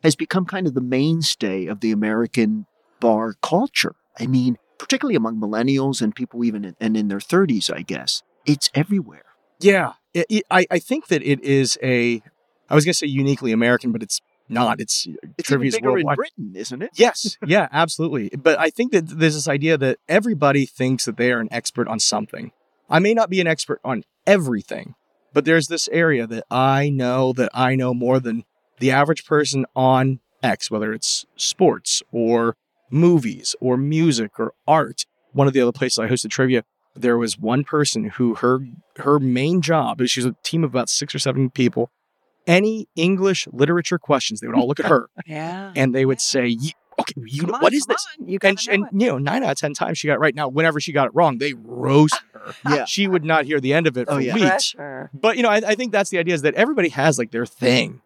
has 0.02 0.16
become 0.16 0.44
kind 0.44 0.66
of 0.66 0.74
the 0.74 0.80
mainstay 0.80 1.66
of 1.66 1.80
the 1.80 1.92
American 1.92 2.66
bar 3.00 3.34
culture? 3.42 3.94
I 4.18 4.26
mean, 4.26 4.58
particularly 4.78 5.16
among 5.16 5.40
millennials 5.40 6.00
and 6.02 6.14
people 6.14 6.44
even 6.44 6.64
in, 6.64 6.76
and 6.80 6.96
in 6.96 7.08
their 7.08 7.18
30s, 7.18 7.72
I 7.74 7.82
guess. 7.82 8.22
It's 8.46 8.70
everywhere. 8.74 9.24
yeah, 9.60 9.92
it, 10.12 10.26
it, 10.28 10.44
I 10.50 10.66
I 10.70 10.78
think 10.78 11.08
that 11.08 11.22
it 11.22 11.42
is 11.42 11.78
a. 11.82 12.22
I 12.68 12.74
was 12.74 12.84
gonna 12.84 12.94
say 12.94 13.06
uniquely 13.06 13.52
American, 13.52 13.92
but 13.92 14.02
it's 14.02 14.20
not. 14.48 14.80
It's 14.80 15.06
It's 15.38 15.50
is 15.50 15.74
bigger 15.74 15.88
in 15.88 15.92
worldwide. 15.92 16.16
Britain, 16.16 16.52
isn't 16.54 16.82
it? 16.82 16.90
Yes, 16.94 17.38
yeah, 17.46 17.68
absolutely. 17.72 18.30
But 18.36 18.58
I 18.58 18.70
think 18.70 18.92
that 18.92 19.08
there's 19.08 19.34
this 19.34 19.48
idea 19.48 19.78
that 19.78 19.98
everybody 20.08 20.66
thinks 20.66 21.06
that 21.06 21.16
they 21.16 21.32
are 21.32 21.40
an 21.40 21.48
expert 21.50 21.88
on 21.88 21.98
something. 22.00 22.52
I 22.90 22.98
may 22.98 23.14
not 23.14 23.30
be 23.30 23.40
an 23.40 23.46
expert 23.46 23.80
on 23.84 24.04
everything, 24.26 24.94
but 25.32 25.44
there's 25.44 25.68
this 25.68 25.88
area 25.92 26.26
that 26.26 26.44
I 26.50 26.90
know 26.90 27.32
that 27.34 27.50
I 27.54 27.74
know 27.74 27.94
more 27.94 28.20
than 28.20 28.44
the 28.78 28.90
average 28.90 29.24
person 29.24 29.66
on 29.76 30.20
X, 30.42 30.70
whether 30.70 30.92
it's 30.92 31.24
sports 31.36 32.02
or 32.12 32.56
movies 32.90 33.54
or 33.60 33.76
music 33.76 34.38
or 34.38 34.52
art. 34.66 35.04
One 35.32 35.46
of 35.46 35.52
the 35.52 35.60
other 35.60 35.72
places 35.72 35.98
I 35.98 36.08
hosted 36.08 36.30
trivia, 36.30 36.64
there 36.94 37.18
was 37.18 37.38
one 37.38 37.64
person 37.64 38.04
who 38.10 38.34
her 38.36 38.60
her 38.96 39.18
main 39.18 39.60
job 39.62 40.00
is 40.00 40.10
she's 40.10 40.24
a 40.24 40.36
team 40.44 40.62
of 40.64 40.70
about 40.70 40.88
six 40.88 41.14
or 41.14 41.18
seven 41.18 41.50
people. 41.50 41.90
Any 42.46 42.88
English 42.94 43.48
literature 43.52 43.98
questions, 43.98 44.40
they 44.40 44.46
would 44.46 44.54
all 44.56 44.68
look 44.68 44.78
at 44.80 44.86
her 44.86 45.08
Yeah. 45.26 45.72
and 45.74 45.94
they 45.94 46.04
would 46.04 46.20
say, 46.20 46.46
"You- 46.48 46.72
"Okay, 47.00 47.14
you 47.24 47.40
Come 47.42 47.50
know 47.50 47.56
on, 47.56 47.62
what 47.62 47.72
is 47.74 47.86
this?" 47.86 48.04
on, 48.20 48.28
You 48.28 48.38
And, 48.42 48.56
gotta 48.56 48.72
and 48.72 48.86
you 49.02 49.08
know, 49.08 49.18
nine 49.18 49.42
out 49.42 49.52
of 49.52 49.58
ten 49.58 49.74
times 49.74 49.98
she 49.98 50.06
got 50.06 50.14
it 50.14 50.20
right. 50.20 50.34
Now, 50.34 50.48
whenever 50.48 50.80
she 50.80 50.92
got 50.92 51.06
it 51.06 51.12
wrong, 51.14 51.38
they 51.38 51.52
roast 51.54 52.18
her. 52.34 52.54
Yeah. 52.68 52.84
She 52.84 53.06
would 53.08 53.24
not 53.24 53.44
hear 53.46 53.60
the 53.60 53.72
end 53.72 53.86
of 53.86 53.96
it 53.96 54.06
Oh, 54.08 54.16
for 54.16 54.20
yeah. 54.20 54.34
weeks. 54.34 54.74
Pressure. 54.74 55.10
But 55.14 55.36
you 55.36 55.42
know, 55.42 55.48
I, 55.50 55.56
I 55.66 55.74
think 55.74 55.92
that's 55.92 56.10
the 56.10 56.18
idea 56.18 56.34
is 56.34 56.42
that 56.42 56.54
everybody 56.54 56.88
has 56.90 57.18
like 57.18 57.30
their 57.30 57.46
thing, 57.46 58.00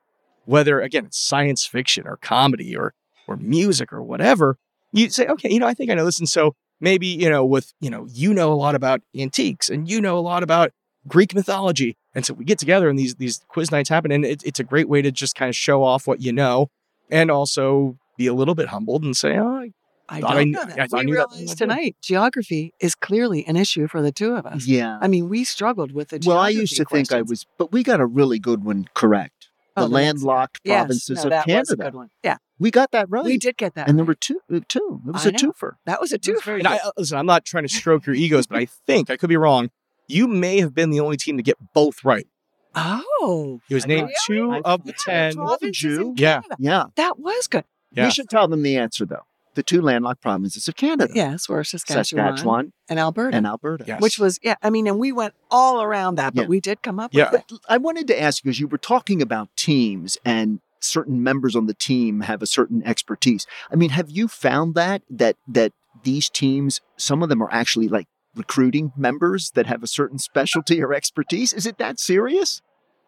whether 0.45 0.81
again 0.81 1.07
it's 1.07 1.19
science 1.19 1.67
fiction 1.67 2.07
or 2.07 2.17
comedy 2.17 2.77
or 2.77 2.95
or 3.27 3.37
music 3.37 3.93
or 3.93 4.03
whatever. 4.03 4.57
You 4.93 5.11
say, 5.11 5.27
okay, 5.27 5.51
you 5.53 5.59
know, 5.59 5.67
I 5.67 5.75
think 5.75 5.91
I 5.91 5.95
know 5.95 6.05
this, 6.07 6.19
and 6.19 6.29
so 6.29 6.55
maybe 6.81 7.07
you 7.07 7.29
know, 7.29 7.45
with 7.45 7.73
you 7.81 7.91
know, 7.91 8.07
you 8.11 8.33
know 8.33 8.53
a 8.53 8.55
lot 8.55 8.75
about 8.75 9.03
antiques 9.19 9.69
and 9.69 9.89
you 9.91 10.01
know 10.01 10.17
a 10.19 10.21
lot 10.21 10.43
about 10.43 10.71
Greek 11.07 11.35
mythology, 11.35 11.97
and 12.15 12.25
so 12.25 12.33
we 12.35 12.45
get 12.45 12.59
together 12.59 12.89
and 12.89 12.99
these 12.99 13.17
these 13.17 13.41
quiz 13.49 13.71
nights 13.71 13.89
happen, 13.91 14.11
and 14.13 14.25
it, 14.25 14.43
it's 14.45 14.61
a 14.61 14.65
great 14.65 14.89
way 14.89 15.03
to 15.03 15.11
just 15.13 15.35
kind 15.35 15.49
of 15.49 15.57
show 15.57 15.83
off 15.83 16.07
what 16.07 16.23
you 16.23 16.33
know, 16.33 16.71
and 17.11 17.31
also 17.31 17.99
be 18.19 18.27
a 18.27 18.35
little 18.35 18.55
bit 18.55 18.69
humbled 18.69 19.03
and 19.05 19.17
say, 19.17 19.39
oh, 19.39 19.61
I 19.61 19.71
I 20.11 20.21
Thought 20.21 20.29
don't 20.31 20.39
I 20.39 20.43
kn- 20.45 20.51
know 20.53 20.65
that. 20.65 20.79
I 20.81 20.87
thought 20.87 20.97
I 20.99 21.01
we 21.01 21.07
knew 21.07 21.15
that. 21.17 21.29
realized 21.31 21.59
tonight 21.59 21.97
geography 22.03 22.73
is 22.81 22.95
clearly 22.95 23.47
an 23.47 23.57
issue 23.57 23.87
for 23.89 24.01
the 24.03 24.11
two 24.13 24.35
of 24.35 24.45
us. 24.47 24.67
Yeah. 24.67 24.99
I 25.03 25.07
mean, 25.09 25.29
we 25.29 25.45
struggled 25.45 25.93
with 25.93 26.09
the. 26.09 26.21
Well, 26.27 26.39
I 26.39 26.49
used 26.49 26.77
to 26.77 26.85
think 26.87 27.13
I 27.13 27.23
was, 27.23 27.47
but 27.59 27.73
we 27.73 27.83
got 27.83 28.01
a 28.01 28.07
really 28.07 28.39
good 28.39 28.65
one 28.65 28.87
correct. 28.95 29.49
Oh, 29.77 29.83
the 29.83 29.89
the 29.89 29.95
landlocked 29.95 30.61
Yes, 30.65 30.81
provinces 30.81 31.19
no, 31.19 31.23
of 31.25 31.31
that 31.31 31.45
Canada. 31.47 31.61
was 31.61 31.71
a 31.71 31.77
good 31.77 31.95
one. 31.95 32.11
Yeah, 32.25 32.37
We 32.59 32.71
got 32.73 32.91
that 32.93 33.09
right. 33.11 33.25
we 33.25 33.37
did 33.39 33.57
get 33.59 33.75
that. 33.75 33.87
And 33.89 33.97
there 33.99 34.05
were 34.05 34.15
two, 34.17 34.41
uh, 34.53 34.61
two. 34.67 35.01
It 35.07 35.13
was 35.13 35.25
I 35.27 35.29
a 35.29 35.33
know. 35.33 35.39
twofer. 35.53 35.73
that 35.87 36.01
was 36.01 36.11
a 36.13 36.19
two. 36.19 36.37
And 36.47 36.67
I, 36.67 36.79
uh, 36.79 36.91
listen, 36.97 37.17
I'm 37.19 37.27
not 37.27 37.45
trying 37.45 37.63
to 37.65 37.69
stroke 37.69 38.05
your 38.07 38.17
egos, 38.17 38.47
but 38.49 38.59
I 38.59 38.65
think 38.89 39.11
I 39.11 39.17
could 39.19 39.29
be 39.29 39.37
wrong. 39.37 39.71
You 40.09 40.27
may 40.27 40.59
have 40.61 40.75
been 40.75 40.89
the 40.91 40.99
only 41.01 41.17
team 41.19 41.37
to 41.37 41.43
get 41.43 41.59
both 41.75 42.03
right. 42.03 42.27
Oh, 42.75 43.61
It 43.69 43.75
was 43.75 43.87
named 43.87 44.09
Really? 44.09 44.15
two 44.27 44.53
I- 44.53 44.61
of 44.73 44.85
the 44.85 44.93
ten. 44.95 45.35
provinces 45.35 45.99
in 45.99 46.15
Yeah. 46.17 46.41
Yeah. 46.59 46.85
That 46.97 47.19
was 47.19 47.47
good. 47.47 47.65
Yeah. 47.93 48.05
We 48.07 48.11
should 48.11 48.29
tell 48.29 48.49
them 48.49 48.63
the 48.63 48.77
answer, 48.77 49.05
though. 49.07 49.23
The 49.55 49.63
two 49.63 49.81
landlocked 49.81 50.21
provinces 50.21 50.69
of 50.69 50.77
Canada. 50.77 51.13
Yes, 51.15 51.49
were 51.49 51.65
Saskatchewan, 51.65 52.05
Saskatchewan 52.05 52.73
and 52.89 53.01
Alberta, 53.01 53.37
and 53.37 53.45
Alberta. 53.47 53.85
Yes. 53.89 54.01
which 54.01 54.17
was 54.19 54.39
yeah. 54.43 54.55
I 54.63 54.71
mean, 54.71 54.87
and 54.87 55.01
we 55.01 55.11
went 55.11 55.35
all 55.51 55.83
around 55.83 56.15
that, 56.17 56.35
but 56.35 56.43
Yeah. 56.43 56.49
we 56.49 56.61
did 56.61 56.81
come 56.83 57.01
up 57.01 57.13
Yeah. 57.13 57.31
with 57.33 57.41
it. 57.51 57.59
I 57.69 57.77
wanted 57.79 58.07
to 58.09 58.21
ask 58.23 58.45
you, 58.45 58.51
because 58.51 58.61
you 58.61 58.69
were 58.69 58.79
talking 58.79 59.21
about 59.21 59.49
teams 59.57 60.17
and 60.25 60.61
certain 60.81 61.25
members 61.25 61.57
on 61.57 61.67
the 61.67 61.75
team 61.75 62.21
have 62.21 62.41
a 62.41 62.47
certain 62.47 62.85
expertise. 62.87 63.47
I 63.73 63.75
mean, 63.75 63.91
have 63.91 64.09
you 64.11 64.29
found 64.29 64.77
that 64.77 65.03
that 65.11 65.35
that 65.49 65.73
these 66.05 66.31
teams, 66.31 66.81
some 66.97 67.23
of 67.25 67.29
them 67.29 67.43
are 67.43 67.51
actually 67.53 67.89
like 67.89 68.07
recruiting 68.37 68.93
members 68.97 69.51
that 69.57 69.67
have 69.67 69.83
a 69.83 69.89
certain 69.89 70.19
specialty 70.19 70.81
or 70.81 70.95
expertise? 70.95 71.53
Is 71.53 71.67
it 71.67 71.79
that 71.79 71.99
serious? 71.99 72.63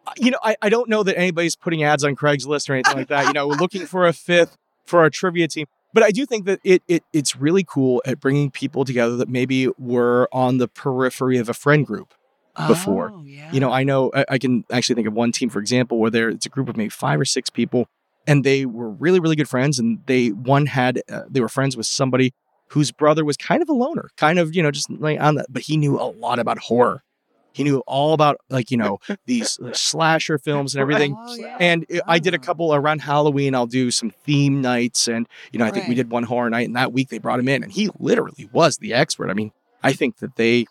Uh, 0.05 0.11
you 0.17 0.31
know, 0.31 0.39
I, 0.43 0.57
I 0.61 0.67
don't 0.69 0.89
know 0.89 1.03
that 1.03 1.17
anybody's 1.17 1.55
putting 1.55 1.83
ads 1.83 2.03
on 2.03 2.15
Craigslist 2.17 2.69
or 2.69 2.73
anything 2.73 2.97
like 2.97 3.07
that. 3.07 3.27
You 3.27 3.33
know, 3.33 3.47
we're 3.47 3.55
looking 3.55 3.85
for 3.85 4.05
a 4.07 4.11
fifth 4.13 4.57
for 4.85 4.99
our 4.99 5.09
trivia 5.09 5.47
team. 5.47 5.67
But 5.93 6.03
I 6.03 6.11
do 6.11 6.25
think 6.25 6.45
that 6.45 6.59
it, 6.63 6.81
it 6.87 7.03
it's 7.11 7.35
really 7.35 7.63
cool 7.63 8.01
at 8.05 8.19
bringing 8.19 8.49
people 8.49 8.85
together 8.85 9.17
that 9.17 9.29
maybe 9.29 9.67
were 9.77 10.29
on 10.31 10.57
the 10.57 10.67
periphery 10.67 11.37
of 11.37 11.49
a 11.49 11.53
friend 11.53 11.85
group. 11.85 12.13
Before. 12.67 13.13
Oh, 13.15 13.23
yeah. 13.25 13.49
You 13.53 13.61
know, 13.61 13.71
I 13.71 13.83
know 13.83 14.11
I, 14.13 14.25
I 14.31 14.37
can 14.37 14.65
actually 14.69 14.95
think 14.95 15.07
of 15.07 15.13
one 15.13 15.31
team, 15.31 15.49
for 15.49 15.59
example, 15.59 15.99
where 15.99 16.11
there 16.11 16.29
it's 16.29 16.45
a 16.45 16.49
group 16.49 16.67
of 16.67 16.75
maybe 16.75 16.89
five 16.89 17.17
or 17.17 17.23
six 17.23 17.49
people, 17.49 17.87
and 18.27 18.43
they 18.43 18.65
were 18.65 18.89
really 18.89 19.21
really 19.21 19.37
good 19.37 19.47
friends, 19.47 19.79
and 19.79 19.99
they 20.05 20.29
one 20.29 20.65
had 20.65 21.01
uh, 21.09 21.21
they 21.29 21.39
were 21.39 21.47
friends 21.47 21.77
with 21.77 21.85
somebody 21.85 22.33
whose 22.67 22.91
brother 22.91 23.23
was 23.23 23.37
kind 23.37 23.61
of 23.61 23.69
a 23.69 23.73
loner, 23.73 24.09
kind 24.17 24.37
of 24.37 24.53
you 24.53 24.61
know 24.61 24.69
just 24.69 24.89
like 24.89 25.19
on 25.21 25.35
that, 25.35 25.45
but 25.49 25.61
he 25.61 25.77
knew 25.77 25.97
a 25.97 26.11
lot 26.11 26.39
about 26.39 26.59
horror. 26.59 27.03
He 27.53 27.63
knew 27.63 27.79
all 27.87 28.13
about 28.13 28.37
like 28.49 28.71
you 28.71 28.77
know 28.77 28.99
these 29.25 29.59
slasher 29.73 30.37
films 30.37 30.73
and 30.75 30.81
everything. 30.81 31.15
Oh, 31.17 31.35
yeah. 31.35 31.57
And 31.59 31.85
it- 31.89 32.01
I 32.07 32.19
did 32.19 32.33
a 32.33 32.37
Ah. 32.37 32.41
couple 32.41 32.73
around 32.73 32.99
Halloween. 33.01 33.53
I'll 33.55 33.67
do 33.67 33.91
some 33.91 34.11
theme 34.25 34.61
nights, 34.61 35.07
and 35.07 35.27
you 35.51 35.59
know, 35.59 35.65
I 35.65 35.71
think 35.71 35.87
we 35.87 35.95
did 35.95 36.09
one 36.11 36.23
horror 36.23 36.49
night, 36.49 36.67
and 36.67 36.75
that 36.75 36.93
week 36.93 37.09
they 37.09 37.17
brought 37.17 37.39
him 37.39 37.47
in, 37.47 37.63
and 37.63 37.71
he 37.71 37.89
literally 37.99 38.49
was 38.53 38.77
the 38.77 38.93
expert. 38.93 39.29
I 39.29 39.33
mean, 39.33 39.51
I 39.83 39.93
think 39.93 40.17
that 40.17 40.35
they 40.35 40.65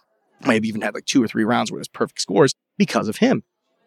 might 0.45 0.55
have 0.55 0.65
even 0.65 0.81
had 0.81 0.95
like 0.95 1.05
two 1.05 1.23
or 1.23 1.29
three 1.29 1.45
rounds 1.45 1.71
where 1.71 1.79
it 1.79 1.81
was 1.81 1.89
perfect 1.89 2.21
scores 2.21 2.55
because 2.79 3.09
of 3.09 3.17
him, 3.19 3.43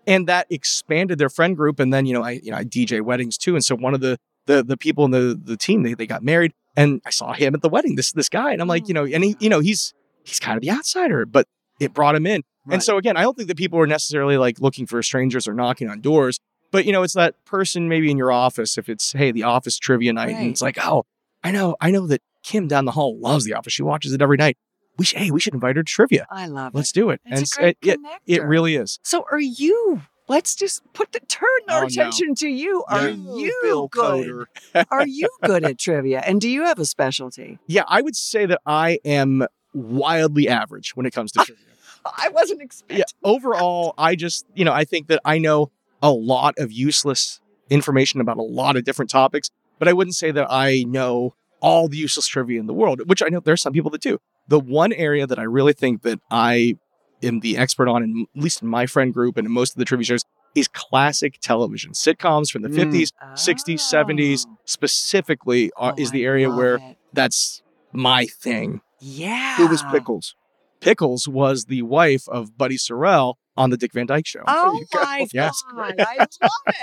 and 0.05 0.27
that 0.27 0.45
expanded 0.51 1.17
their 1.17 1.29
friend 1.29 1.55
group. 1.57 1.79
And 1.79 1.91
then 1.93 2.05
you 2.05 2.13
know, 2.13 2.23
I 2.23 2.31
you 2.43 2.51
know 2.51 2.57
I 2.57 2.63
DJ 2.63 3.01
weddings 3.01 3.37
too, 3.37 3.55
and 3.55 3.65
so 3.65 3.75
one 3.75 3.93
of 3.95 4.01
the 4.01 4.17
the 4.45 4.63
the 4.63 4.77
people 4.77 5.03
in 5.05 5.11
the 5.11 5.39
the 5.41 5.57
team 5.57 5.81
they 5.81 5.95
they 5.95 6.05
got 6.05 6.21
married, 6.21 6.53
and 6.77 7.01
I 7.05 7.09
saw 7.09 7.33
him 7.33 7.55
at 7.55 7.61
the 7.63 7.69
wedding. 7.69 7.95
This 7.95 8.11
this 8.11 8.29
guy, 8.29 8.51
and 8.53 8.61
I'm 8.61 8.67
like, 8.67 8.87
you 8.87 8.93
know, 8.93 9.05
and 9.05 9.23
he 9.23 9.35
you 9.39 9.49
know 9.49 9.61
he's 9.61 9.93
he's 10.23 10.39
kind 10.39 10.57
of 10.57 10.61
the 10.61 10.69
outsider, 10.69 11.25
but 11.25 11.47
it 11.79 11.91
brought 11.93 12.13
him 12.15 12.27
in. 12.27 12.43
And 12.69 12.81
so 12.83 12.97
again, 12.97 13.17
I 13.17 13.21
don't 13.21 13.35
think 13.35 13.47
that 13.49 13.57
people 13.57 13.79
are 13.79 13.87
necessarily 13.87 14.37
like 14.37 14.59
looking 14.59 14.85
for 14.85 15.01
strangers 15.03 15.47
or 15.47 15.53
knocking 15.53 15.89
on 15.89 16.01
doors, 16.01 16.39
but 16.71 16.85
you 16.85 16.91
know, 16.91 17.03
it's 17.03 17.13
that 17.13 17.43
person 17.45 17.89
maybe 17.89 18.09
in 18.09 18.17
your 18.17 18.31
office. 18.31 18.77
If 18.77 18.89
it's 18.89 19.11
hey, 19.13 19.31
the 19.31 19.43
office 19.43 19.77
trivia 19.77 20.13
night, 20.13 20.35
and 20.35 20.49
it's 20.49 20.61
like, 20.61 20.77
oh, 20.83 21.05
I 21.43 21.51
know, 21.51 21.75
I 21.81 21.91
know 21.91 22.07
that 22.07 22.21
Kim 22.43 22.67
down 22.67 22.85
the 22.85 22.91
hall 22.91 23.19
loves 23.19 23.45
the 23.45 23.53
office. 23.53 23.73
She 23.73 23.83
watches 23.83 24.13
it 24.13 24.21
every 24.21 24.37
night. 24.37 24.57
We 24.97 25.05
should, 25.05 25.19
hey, 25.19 25.31
we 25.31 25.39
should 25.39 25.53
invite 25.55 25.75
her 25.75 25.83
to 25.83 25.91
trivia. 25.91 26.27
I 26.29 26.47
love 26.47 26.73
it. 26.73 26.77
Let's 26.77 26.91
do 26.91 27.09
it. 27.09 27.19
It's 27.25 27.57
and 27.57 27.59
a 27.59 27.61
great 27.61 27.77
it, 27.81 27.99
it, 28.27 28.39
it 28.41 28.43
really 28.43 28.75
is. 28.75 28.99
So 29.03 29.25
are 29.31 29.39
you? 29.39 30.01
Let's 30.29 30.55
just 30.55 30.81
put 30.93 31.11
the 31.11 31.19
turn 31.21 31.47
Oh, 31.67 31.73
our 31.73 31.81
no. 31.81 31.85
attention 31.87 32.33
to 32.35 32.47
you. 32.47 32.83
Are 32.87 33.09
Yeah. 33.09 33.35
you 33.35 33.59
Bill 33.63 33.87
good? 33.89 34.45
Are 34.89 35.05
you 35.05 35.27
good 35.43 35.65
at 35.65 35.77
trivia? 35.79 36.19
And 36.25 36.39
do 36.39 36.49
you 36.49 36.63
have 36.63 36.79
a 36.79 36.85
specialty? 36.85 37.59
Yeah, 37.67 37.83
I 37.87 38.01
would 38.01 38.15
say 38.15 38.45
that 38.45 38.61
I 38.65 38.99
am 39.03 39.45
wildly 39.73 40.47
average 40.47 40.95
when 40.95 41.05
it 41.05 41.11
comes 41.11 41.31
to 41.33 41.43
trivia. 41.43 41.65
I 42.17 42.29
wasn't 42.29 42.61
expecting. 42.61 42.97
yeah 42.99 43.03
overall 43.23 43.93
i 43.97 44.15
just 44.15 44.45
you 44.55 44.65
know 44.65 44.73
i 44.73 44.83
think 44.83 45.07
that 45.07 45.19
i 45.25 45.37
know 45.37 45.71
a 46.01 46.11
lot 46.11 46.53
of 46.57 46.71
useless 46.71 47.39
information 47.69 48.19
about 48.21 48.37
a 48.37 48.41
lot 48.41 48.75
of 48.75 48.83
different 48.83 49.09
topics 49.09 49.49
but 49.79 49.87
i 49.87 49.93
wouldn't 49.93 50.15
say 50.15 50.31
that 50.31 50.47
i 50.49 50.83
know 50.87 51.33
all 51.61 51.87
the 51.87 51.97
useless 51.97 52.27
trivia 52.27 52.59
in 52.59 52.67
the 52.67 52.73
world 52.73 53.01
which 53.07 53.23
i 53.23 53.27
know 53.29 53.39
there's 53.39 53.61
some 53.61 53.73
people 53.73 53.89
that 53.91 54.01
do 54.01 54.17
the 54.47 54.59
one 54.59 54.91
area 54.93 55.25
that 55.25 55.39
i 55.39 55.43
really 55.43 55.73
think 55.73 56.01
that 56.01 56.19
i 56.29 56.75
am 57.23 57.39
the 57.39 57.57
expert 57.57 57.87
on 57.87 58.03
in, 58.03 58.25
at 58.35 58.41
least 58.43 58.61
in 58.61 58.67
my 58.67 58.85
friend 58.85 59.13
group 59.13 59.37
and 59.37 59.45
in 59.47 59.51
most 59.53 59.71
of 59.73 59.77
the 59.79 59.85
trivia 59.85 60.03
shows 60.05 60.23
is 60.55 60.67
classic 60.67 61.39
television 61.41 61.93
sitcoms 61.93 62.51
from 62.51 62.61
the 62.63 62.69
Mm. 62.69 62.91
50s 62.93 63.11
60s 63.33 63.79
70s 63.79 64.45
Oh. 64.47 64.57
specifically 64.65 65.71
are, 65.77 65.93
Oh, 65.93 66.01
is 66.01 66.11
the 66.11 66.25
area 66.25 66.49
where 66.49 66.75
it. 66.75 66.97
that's 67.13 67.61
my 67.93 68.25
thing 68.25 68.81
Yeah. 68.99 69.55
Who 69.57 69.67
was 69.67 69.83
Pickles? 69.91 70.35
Pickles 70.83 71.27
was 71.27 71.65
the 71.65 71.81
wife 71.81 72.27
of 72.29 72.57
buddy 72.57 72.77
sorrell 72.77 73.35
on 73.55 73.69
the 73.69 73.77
dick 73.77 73.93
van 73.93 74.05
dyke 74.05 74.27
show 74.27 74.41
Oh 74.47 74.73
you 74.73 74.85
go. 74.93 75.01
my 75.01 75.27
Yes. 75.33 75.61
god! 75.75 75.95
I 75.99 76.15
love 76.17 76.29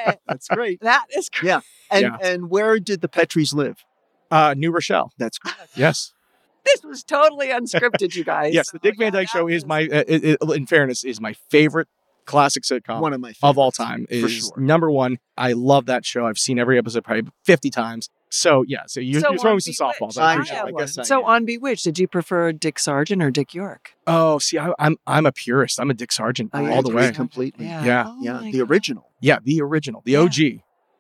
it. 0.07 0.21
That's 0.27 0.49
great. 0.49 0.81
That 0.81 1.05
is 1.17 1.29
great. 1.29 1.49
Yeah. 1.49 1.61
And 1.91 2.03
Yeah. 2.03 2.17
and 2.21 2.51
where 2.51 2.79
did 2.79 3.01
the 3.01 3.09
Petries 3.09 3.53
live? 3.55 3.77
uh 4.31 4.55
new 4.57 4.71
rochelle 4.71 5.11
That's 5.19 5.39
correct. 5.43 5.71
yes 5.77 6.13
This 6.65 6.85
was 6.85 7.03
totally 7.03 7.49
unscripted, 7.49 8.15
you 8.15 8.23
guys. 8.23 8.53
Yes, 8.55 8.71
the 8.71 8.79
Dick 8.79 8.95
Van 8.99 9.13
Dyke 9.13 9.29
Show 9.31 9.49
is 9.49 9.65
my, 9.65 9.85
uh, 9.85 10.05
it, 10.07 10.25
it- 10.25 10.39
in 10.55 10.67
fairness, 10.67 11.05
is 11.05 11.19
my 11.21 11.33
favorite 11.51 11.89
classic 12.27 12.63
sitcom 12.65 13.01
One 13.01 13.13
of 13.13 13.21
my 13.21 13.33
of 13.43 13.59
all 13.59 13.71
time. 13.73 14.07
Is 14.11 14.39
sure. 14.47 14.53
number 14.61 14.91
one. 14.91 15.19
I 15.37 15.53
love 15.53 15.87
that 15.87 16.05
show. 16.05 16.27
I've 16.27 16.39
seen 16.39 16.59
every 16.59 16.79
episode 16.79 17.05
probably 17.05 17.31
fifty 17.45 17.71
times. 17.71 18.09
So 18.33 18.65
yeah, 18.69 18.83
so 18.87 19.01
you're, 19.01 19.21
So 19.21 19.31
you're 19.31 19.39
throwing 19.41 19.59
some 19.59 19.73
Bewitched, 19.77 20.01
softballs. 20.01 20.17
I 20.21 20.23
I 20.25 20.31
I 20.31 20.35
appreciate 20.35 20.57
it. 20.59 20.65
I 20.65 20.71
guess. 20.79 20.99
I 20.99 21.03
so 21.03 21.19
am. 21.21 21.25
on 21.25 21.45
Bewitched, 21.47 21.83
did 21.85 21.99
you 21.99 22.07
prefer 22.07 22.53
Dick 22.53 22.79
Sargent 22.79 23.21
or 23.23 23.31
Dick 23.33 23.55
York? 23.55 23.91
Oh, 24.07 24.39
see, 24.39 24.57
I, 24.59 24.73
I'm 24.79 24.97
I'm 25.07 25.27
a 25.27 25.33
purist. 25.33 25.81
I'm 25.81 25.91
a 25.91 25.95
Dick 25.95 26.13
Sargent 26.13 26.51
Oh, 26.53 26.65
I 26.65 26.71
all 26.77 26.83
the 26.83 26.91
way. 26.95 27.11
completely. 27.11 27.67
Yeah. 27.67 28.05
Oh 28.07 28.19
yeah, 28.23 28.39
the 28.53 28.59
God. 28.59 28.71
original. 28.71 29.11
Yeah, 29.21 29.39
the 29.43 29.61
original, 29.63 30.03
the 30.05 30.13
Yeah. 30.13 30.21
OG. 30.21 30.37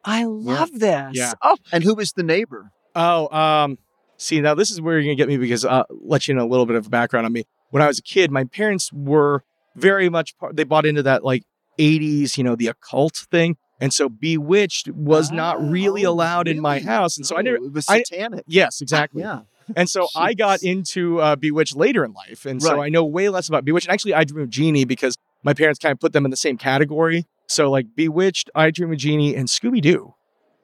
I 0.05 0.25
love 0.25 0.71
this. 0.73 1.11
Yeah. 1.13 1.35
Oh, 1.43 1.57
And 1.73 1.85
who 1.85 1.95
was 1.95 2.13
the 2.15 2.23
neighbor? 2.23 2.73
Oh, 2.97 3.29
um, 3.37 3.79
see, 4.17 4.41
now 4.41 4.55
this 4.55 4.71
is 4.71 4.81
where 4.81 4.99
you're 4.99 5.05
gonna 5.05 5.15
get 5.15 5.29
me 5.29 5.37
because 5.37 5.65
uh, 5.65 5.85
let 5.91 6.27
you 6.27 6.35
know 6.35 6.45
a 6.45 6.49
little 6.49 6.67
bit 6.67 6.75
of 6.77 6.91
background 6.91 7.27
on 7.27 7.33
me. 7.33 7.45
When 7.69 7.83
I 7.83 7.87
was 7.87 7.99
a 8.01 8.03
kid, 8.03 8.33
my 8.33 8.43
parents 8.45 8.93
were 8.93 9.45
very 9.81 10.09
much 10.09 10.37
part. 10.39 10.57
They 10.57 10.65
bought 10.65 10.87
into 10.87 11.03
that 11.05 11.25
like 11.25 11.43
'80s, 11.79 12.37
you 12.37 12.45
know, 12.45 12.57
the 12.57 12.69
occult 12.69 13.17
thing, 13.31 13.57
and 13.81 13.93
so 13.93 14.09
Bewitched 14.09 14.89
was 14.91 15.31
not 15.31 15.61
really 15.63 16.05
Oh, 16.07 16.11
allowed 16.13 16.49
in 16.49 16.61
my 16.61 16.81
house, 16.81 17.17
and 17.17 17.27
so 17.27 17.37
I 17.37 17.41
Oh, 17.41 17.43
never. 17.43 17.57
It 17.57 17.73
was 17.73 17.87
I- 17.89 18.03
satanic. 18.03 18.45
Yes, 18.47 18.81
exactly. 18.81 19.23
Yeah. 19.23 19.41
And 19.77 19.89
so 19.89 20.09
I 20.17 20.35
got 20.35 20.63
into 20.65 21.21
uh, 21.21 21.37
Bewitched 21.37 21.77
later 21.77 22.05
in 22.05 22.13
life, 22.13 22.45
and 22.45 22.61
so 22.61 22.81
I 22.83 22.89
know 22.89 23.05
way 23.05 23.29
less 23.29 23.49
about 23.49 23.65
Bewitched. 23.65 23.87
And 23.87 23.93
actually, 23.95 24.15
I 24.15 24.25
Dream 24.25 24.43
of 24.43 24.51
Jeannie 24.51 24.85
because 24.85 25.17
my 25.45 25.55
parents 25.55 25.79
kind 25.79 25.93
of 25.93 26.01
put 26.01 26.13
them 26.13 26.25
in 26.25 26.31
the 26.33 26.37
same 26.37 26.59
category. 26.59 27.25
So 27.47 27.71
like 27.71 27.87
Bewitched, 27.95 28.51
I 28.55 28.71
Dream 28.73 28.91
of 28.93 28.99
Jeannie, 28.99 29.35
and 29.37 29.47
Scooby 29.49 29.81
Doo 29.81 30.15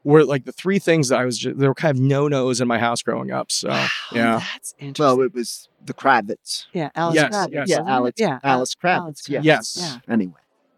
were 0.06 0.24
like 0.24 0.44
the 0.44 0.52
three 0.52 0.78
things 0.78 1.08
that 1.08 1.18
I 1.18 1.24
was. 1.24 1.36
Just, 1.36 1.58
they 1.58 1.66
were 1.66 1.74
kind 1.74 1.96
of 1.96 2.02
no 2.02 2.28
nos 2.28 2.60
in 2.60 2.68
my 2.68 2.78
house 2.78 3.02
growing 3.02 3.30
up. 3.32 3.50
So 3.50 3.68
wow, 3.68 3.88
yeah. 4.12 4.38
That's 4.52 4.74
interesting. 4.78 5.04
Well, 5.04 5.20
it 5.22 5.34
was 5.34 5.68
the 5.84 5.92
Kravitz. 5.94 6.66
yeah, 6.72 6.90
Alice 6.94 7.16
Yes, 7.16 7.34
Kravitz, 7.34 7.52
yes. 7.52 7.68
Yeah, 7.68 7.76
wasn't 7.78 7.88
it? 7.88 7.92
Alex. 7.92 8.20
Yeah, 8.20 8.38
Alice 8.42 8.74
Kravitz. 8.74 8.96
Alex 9.00 9.28
yes. 9.28 9.40
Kravitz. 9.40 9.44
Yes. 9.44 10.00
Yeah. 10.06 10.12
Anyway. 10.14 10.32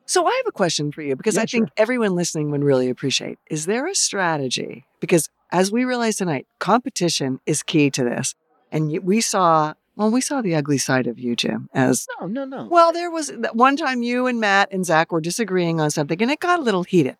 So 0.06 0.26
I 0.26 0.34
have 0.38 0.46
a 0.48 0.52
question 0.52 0.90
for 0.90 1.02
you 1.02 1.14
because 1.16 1.36
Yeah, 1.36 1.42
I 1.42 1.46
think 1.46 1.68
sure. 1.68 1.72
everyone 1.76 2.14
listening 2.16 2.50
would 2.50 2.64
really 2.64 2.88
appreciate. 2.88 3.38
Is 3.50 3.66
there 3.66 3.86
a 3.86 3.94
strategy? 3.94 4.86
Because 5.00 5.28
as 5.52 5.70
we 5.70 5.84
realized 5.84 6.18
tonight, 6.18 6.46
competition 6.58 7.40
is 7.44 7.62
key 7.62 7.90
to 7.90 8.04
this. 8.04 8.34
And 8.72 8.98
we 9.02 9.20
saw, 9.20 9.74
well, 9.96 10.10
we 10.10 10.20
saw 10.22 10.40
the 10.40 10.54
ugly 10.54 10.78
side 10.78 11.06
of 11.06 11.18
you, 11.18 11.36
Jim, 11.36 11.68
as 11.74 12.06
No, 12.20 12.26
no, 12.26 12.44
no. 12.44 12.66
well, 12.68 12.92
there 12.92 13.10
was 13.10 13.30
one 13.52 13.76
time 13.76 14.02
you 14.02 14.26
and 14.26 14.40
Matt 14.40 14.68
and 14.72 14.84
Zach 14.86 15.12
were 15.12 15.20
disagreeing 15.20 15.80
on 15.80 15.90
something 15.90 16.20
and 16.22 16.30
it 16.30 16.40
got 16.40 16.58
a 16.58 16.62
little 16.62 16.84
heated. 16.84 17.16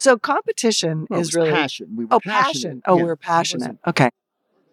So 0.00 0.18
competition 0.18 1.06
Well, 1.10 1.20
is 1.20 1.34
really 1.34 1.50
passion. 1.52 1.94
We 1.94 2.06
were 2.06 2.14
Oh, 2.14 2.20
passionate. 2.20 2.42
passion. 2.42 2.82
Oh, 2.86 2.96
Yeah, 2.96 3.02
we're 3.04 3.16
passionate. 3.16 3.76
Okay. 3.86 4.10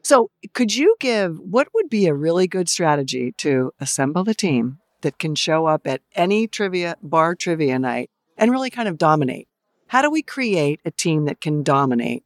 So, 0.01 0.31
could 0.53 0.73
you 0.73 0.95
give 1.01 1.37
what 1.37 1.67
would 1.73 1.89
be 1.89 2.07
a 2.07 2.13
really 2.13 2.47
good 2.47 2.69
strategy 2.69 3.33
to 3.39 3.73
assemble 3.81 4.27
a 4.29 4.33
team 4.33 4.79
that 5.01 5.19
can 5.19 5.35
show 5.35 5.65
up 5.65 5.85
at 5.85 6.01
any 6.15 6.47
trivia 6.47 6.95
bar 7.03 7.35
trivia 7.35 7.77
night 7.77 8.09
and 8.37 8.49
really 8.49 8.69
kind 8.69 8.87
of 8.87 8.97
dominate? 8.97 9.49
How 9.87 10.01
do 10.01 10.09
we 10.09 10.21
create 10.21 10.79
a 10.85 10.91
team 10.91 11.25
that 11.25 11.41
can 11.41 11.61
dominate? 11.61 12.23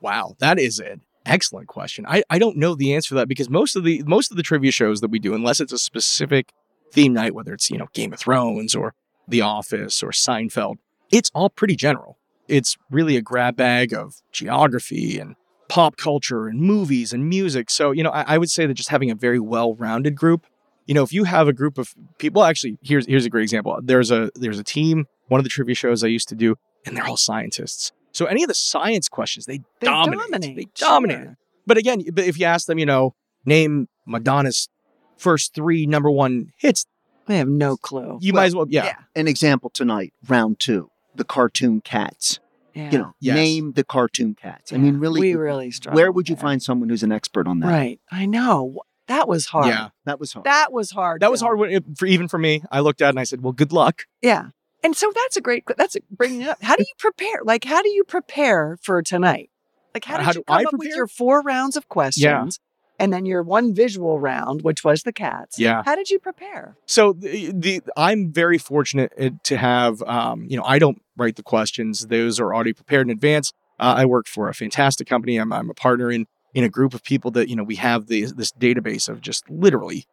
Wow, 0.00 0.34
that 0.38 0.58
is 0.58 0.78
an 0.78 1.02
excellent 1.26 1.68
question. 1.68 2.06
I, 2.08 2.22
I 2.30 2.38
don't 2.38 2.56
know 2.56 2.74
the 2.74 2.94
answer 2.94 3.10
to 3.10 3.14
that 3.16 3.28
because 3.28 3.50
most 3.50 3.76
of 3.76 3.84
the 3.84 4.02
most 4.06 4.30
of 4.30 4.38
the 4.38 4.42
trivia 4.42 4.72
shows 4.72 5.02
that 5.02 5.10
we 5.10 5.18
do, 5.18 5.34
unless 5.34 5.60
it's 5.60 5.74
a 5.74 5.78
specific 5.78 6.52
theme 6.90 7.12
night, 7.12 7.34
whether 7.34 7.52
it's 7.52 7.70
you 7.70 7.76
know 7.76 7.88
Game 7.92 8.14
of 8.14 8.18
Thrones 8.18 8.74
or 8.74 8.94
The 9.28 9.42
Office 9.42 10.02
or 10.02 10.10
Seinfeld, 10.10 10.76
it's 11.12 11.30
all 11.34 11.50
pretty 11.50 11.76
general. 11.76 12.16
It's 12.50 12.76
really 12.90 13.16
a 13.16 13.22
grab 13.22 13.56
bag 13.56 13.92
of 13.94 14.14
geography 14.32 15.18
and 15.18 15.36
pop 15.68 15.96
culture 15.96 16.48
and 16.48 16.60
movies 16.60 17.12
and 17.12 17.28
music. 17.28 17.70
So, 17.70 17.92
you 17.92 18.02
know, 18.02 18.10
I, 18.10 18.34
I 18.34 18.38
would 18.38 18.50
say 18.50 18.66
that 18.66 18.74
just 18.74 18.88
having 18.88 19.10
a 19.10 19.14
very 19.14 19.38
well 19.38 19.74
rounded 19.74 20.16
group, 20.16 20.46
you 20.86 20.94
know, 20.94 21.02
if 21.02 21.12
you 21.12 21.24
have 21.24 21.46
a 21.48 21.52
group 21.52 21.78
of 21.78 21.94
people, 22.18 22.42
actually, 22.44 22.76
here's 22.82 23.06
here's 23.06 23.24
a 23.24 23.30
great 23.30 23.42
example. 23.44 23.78
There's 23.82 24.10
a 24.10 24.30
there's 24.34 24.58
a 24.58 24.64
team, 24.64 25.06
one 25.28 25.38
of 25.38 25.44
the 25.44 25.50
trivia 25.50 25.74
shows 25.76 26.02
I 26.02 26.08
used 26.08 26.28
to 26.30 26.34
do, 26.34 26.56
and 26.84 26.96
they're 26.96 27.06
all 27.06 27.16
scientists. 27.16 27.92
So 28.12 28.26
any 28.26 28.42
of 28.42 28.48
the 28.48 28.54
science 28.54 29.08
questions, 29.08 29.46
they, 29.46 29.58
They 29.80 29.86
dominate. 29.86 30.18
dominate, 30.20 30.56
They 30.56 30.66
dominate. 30.74 31.18
sure. 31.24 31.36
But 31.66 31.76
again, 31.78 32.02
but 32.12 32.24
if 32.24 32.38
you 32.40 32.46
ask 32.46 32.66
them, 32.66 32.78
you 32.80 32.86
know, 32.86 33.14
name 33.44 33.86
Madonna's 34.04 34.68
first 35.16 35.54
three 35.54 35.86
number 35.86 36.10
one 36.10 36.52
hits, 36.56 36.86
I 37.28 37.34
have 37.34 37.46
no 37.46 37.76
clue. 37.76 38.18
you 38.20 38.32
might 38.32 38.46
as 38.46 38.56
well, 38.56 38.66
yeah. 38.68 38.84
yeah. 38.86 38.94
An 39.14 39.28
example 39.28 39.70
tonight, 39.70 40.12
round 40.26 40.58
two, 40.58 40.90
the 41.14 41.24
cartoon 41.24 41.80
cats. 41.80 42.38
Yeah. 42.74 42.90
You 42.92 42.98
know, 42.98 43.14
Yes. 43.20 43.34
name 43.34 43.72
the 43.72 43.82
cartoon 43.84 44.34
cats. 44.34 44.72
I 44.72 44.76
mean, 44.76 44.98
really, 44.98 45.20
we 45.20 45.34
really 45.34 45.70
struggle. 45.72 45.96
where 45.96 46.12
would 46.12 46.28
you 46.28 46.36
there. 46.36 46.42
find 46.42 46.62
someone 46.62 46.88
who's 46.88 47.02
an 47.02 47.10
expert 47.12 47.46
on 47.48 47.58
that? 47.60 47.66
Right. 47.68 48.00
I 48.12 48.26
know. 48.26 48.80
That 49.08 49.26
was 49.26 49.46
hard. 49.46 49.66
Yeah. 49.66 49.88
That 50.04 50.20
was 50.20 50.32
hard. 50.32 50.44
That 50.46 50.72
was 50.72 50.92
hard. 50.92 51.20
That 51.22 51.32
was 51.32 51.40
hard 51.40 51.58
when 51.58 51.70
it, 51.72 51.84
for 51.98 52.06
even 52.06 52.28
for 52.28 52.38
me. 52.38 52.62
I 52.70 52.78
looked 52.78 53.02
at 53.02 53.06
it 53.06 53.08
and 53.10 53.18
I 53.18 53.24
said, 53.24 53.42
"Well, 53.42 53.52
good 53.52 53.72
luck." 53.72 54.04
Yeah. 54.22 54.50
And 54.84 54.94
so 54.96 55.12
that's 55.14 55.36
a 55.36 55.40
great, 55.40 55.64
that's 55.76 55.96
a, 55.96 56.00
bringing 56.12 56.42
it 56.42 56.48
up. 56.48 56.62
How 56.62 56.76
do 56.76 56.82
you 56.82 56.94
prepare? 56.96 57.40
Like, 57.42 57.64
how 57.64 57.82
do 57.82 57.88
you 57.90 58.04
prepare 58.04 58.78
for 58.80 59.02
tonight? 59.02 59.50
Like, 59.92 60.04
how 60.04 60.14
Uh, 60.14 60.18
did 60.18 60.24
how 60.24 60.30
you 60.30 60.34
do 60.34 60.42
come 60.44 60.56
I 60.58 60.62
up 60.64 60.72
with 60.78 60.94
your 60.94 61.08
four 61.08 61.42
rounds 61.42 61.76
of 61.76 61.88
questions 61.88 62.60
and 63.00 63.12
then 63.12 63.24
your 63.24 63.42
one 63.42 63.74
visual 63.74 64.20
round, 64.20 64.62
which 64.62 64.84
was 64.84 65.02
the 65.02 65.12
cats? 65.12 65.58
Yeah. 65.58 65.82
How 65.84 65.96
did 65.96 66.10
you 66.10 66.18
prepare? 66.18 66.76
So 66.86 67.14
the, 67.14 67.50
the 67.52 67.82
I'm 67.96 68.30
very 68.30 68.58
fortunate 68.58 69.12
uh, 69.18 69.30
to 69.44 69.56
have 69.56 70.02
um, 70.02 70.46
you 70.48 70.56
know 70.56 70.64
I 70.64 70.78
don't 70.78 71.02
write 71.16 71.36
the 71.36 71.42
questions; 71.42 72.06
those 72.06 72.38
are 72.38 72.54
already 72.54 72.74
prepared 72.74 73.06
in 73.06 73.10
advance. 73.10 73.52
Uh, 73.80 73.94
I 73.96 74.04
work 74.04 74.28
for 74.28 74.48
a 74.50 74.54
fantastic 74.54 75.08
company. 75.08 75.38
I'm, 75.38 75.52
I'm 75.52 75.70
a 75.70 75.74
partner 75.74 76.12
in 76.12 76.26
in 76.52 76.62
a 76.62 76.68
group 76.68 76.92
of 76.94 77.02
people 77.02 77.30
that 77.32 77.48
you 77.48 77.56
know 77.56 77.64
we 77.64 77.76
have 77.76 78.06
the, 78.06 78.26
this 78.36 78.52
database 78.52 79.08
of 79.08 79.22
just 79.22 79.48
literally 79.48 80.06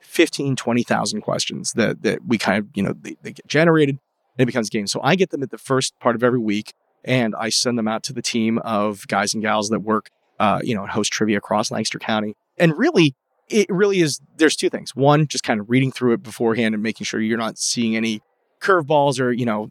15, 0.00 0.56
20,000 0.56 1.20
questions 1.20 1.74
that 1.74 2.02
that 2.02 2.26
we 2.26 2.38
kind 2.38 2.58
of 2.58 2.68
you 2.74 2.82
know 2.82 2.94
they, 2.98 3.16
they 3.22 3.32
get 3.32 3.46
generated 3.46 3.98
and 4.38 4.42
it 4.44 4.46
becomes 4.46 4.70
games. 4.70 4.90
So 4.90 5.00
I 5.02 5.14
get 5.14 5.30
them 5.30 5.42
at 5.42 5.50
the 5.50 5.58
first 5.58 5.98
part 6.00 6.16
of 6.16 6.24
every 6.24 6.40
week, 6.40 6.72
and 7.04 7.34
I 7.36 7.50
send 7.50 7.76
them 7.76 7.86
out 7.86 8.02
to 8.04 8.14
the 8.14 8.22
team 8.22 8.58
of 8.60 9.06
guys 9.08 9.34
and 9.34 9.42
gals 9.42 9.68
that 9.68 9.80
work 9.80 10.08
uh, 10.40 10.60
you 10.64 10.74
know 10.74 10.82
and 10.82 10.90
host 10.90 11.12
trivia 11.12 11.38
across 11.38 11.70
Lancaster 11.70 12.00
County. 12.00 12.34
And 12.58 12.76
really, 12.76 13.14
it 13.48 13.66
really 13.68 14.00
is 14.00 14.20
there's 14.36 14.56
two 14.56 14.70
things. 14.70 14.96
One 14.96 15.28
just 15.28 15.44
kind 15.44 15.60
of 15.60 15.70
reading 15.70 15.92
through 15.92 16.14
it 16.14 16.22
beforehand 16.22 16.74
and 16.74 16.82
making 16.82 17.04
sure 17.04 17.20
you're 17.20 17.38
not 17.38 17.58
seeing 17.58 17.94
any 17.94 18.22
curveballs 18.60 19.20
or 19.20 19.32
you 19.32 19.46
know 19.46 19.70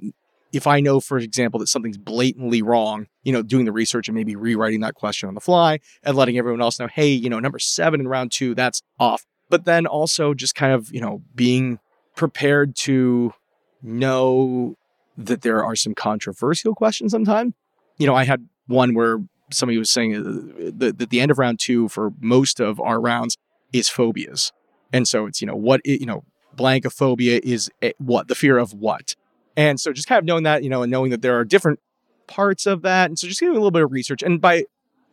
if 0.52 0.66
i 0.66 0.80
know 0.80 1.00
for 1.00 1.20
example 1.20 1.60
that 1.60 1.68
something's 1.68 1.96
blatantly 1.96 2.64
wrong 2.64 3.06
you 3.22 3.32
know 3.32 3.44
doing 3.44 3.66
the 3.66 3.72
research 3.72 4.08
and 4.08 4.16
maybe 4.16 4.36
rewriting 4.36 4.80
that 4.80 4.96
question 4.96 5.30
on 5.30 5.36
the 5.36 5.40
fly 5.40 5.78
and 6.02 6.18
letting 6.18 6.40
everyone 6.40 6.60
else 6.60 6.80
know 6.80 6.88
hey 6.88 7.08
you 7.10 7.30
know 7.30 7.40
number 7.40 7.60
seven 7.60 8.00
in 8.00 8.08
round 8.08 8.32
two 8.32 8.56
that's 8.56 8.82
off. 9.00 9.26
But 9.48 9.66
then 9.66 9.86
also 9.86 10.34
just 10.34 10.56
kind 10.56 10.74
of 10.74 10.92
you 10.92 11.02
know 11.02 11.22
being 11.36 11.80
prepared 12.16 12.76
to 12.78 13.34
know 13.84 14.76
that 15.18 15.44
there 15.44 15.64
are 15.64 15.76
some 15.76 15.94
controversial 15.94 16.74
questions 16.74 17.12
sometimes. 17.12 17.54
You 17.98 18.08
know 18.08 18.16
i 18.16 18.24
had 18.24 18.48
one 18.66 18.96
where 18.96 19.20
somebody 19.52 19.78
was 19.78 19.90
saying 19.90 20.16
uh, 20.16 20.72
that 20.78 21.10
the 21.10 21.20
end 21.20 21.32
of 21.32 21.40
round 21.40 21.60
two 21.60 21.90
for 21.90 22.12
most 22.20 22.60
of 22.60 22.80
our 22.80 23.00
rounds 23.00 23.38
is 23.74 23.90
phobias. 23.90 24.52
And 24.92 25.08
so 25.08 25.26
it's, 25.26 25.42
you 25.42 25.48
know, 25.48 25.56
what, 25.56 25.82
you 25.86 26.06
know, 26.06 26.24
blankophobia 26.56 27.40
is 27.40 27.70
a, 27.84 27.94
what, 27.98 28.28
the 28.28 28.36
fear 28.36 28.58
of 28.58 28.74
what. 28.74 29.16
And 29.56 29.80
so 29.80 29.92
just 29.92 30.08
kind 30.08 30.20
of 30.20 30.26
knowing 30.26 30.44
that, 30.44 30.64
you 30.64 30.70
know, 30.70 30.84
and 30.84 30.92
knowing 30.92 31.12
that 31.12 31.22
there 31.22 31.38
are 31.38 31.46
different 31.46 31.80
parts 32.28 32.66
of 32.66 32.82
that. 32.84 33.10
And 33.10 33.18
so 33.18 33.28
just 33.28 33.40
doing 33.40 33.52
a 33.52 33.56
little 33.56 33.72
bit 33.72 33.84
of 33.84 33.92
research. 33.92 34.24
And 34.24 34.40
by, 34.40 34.66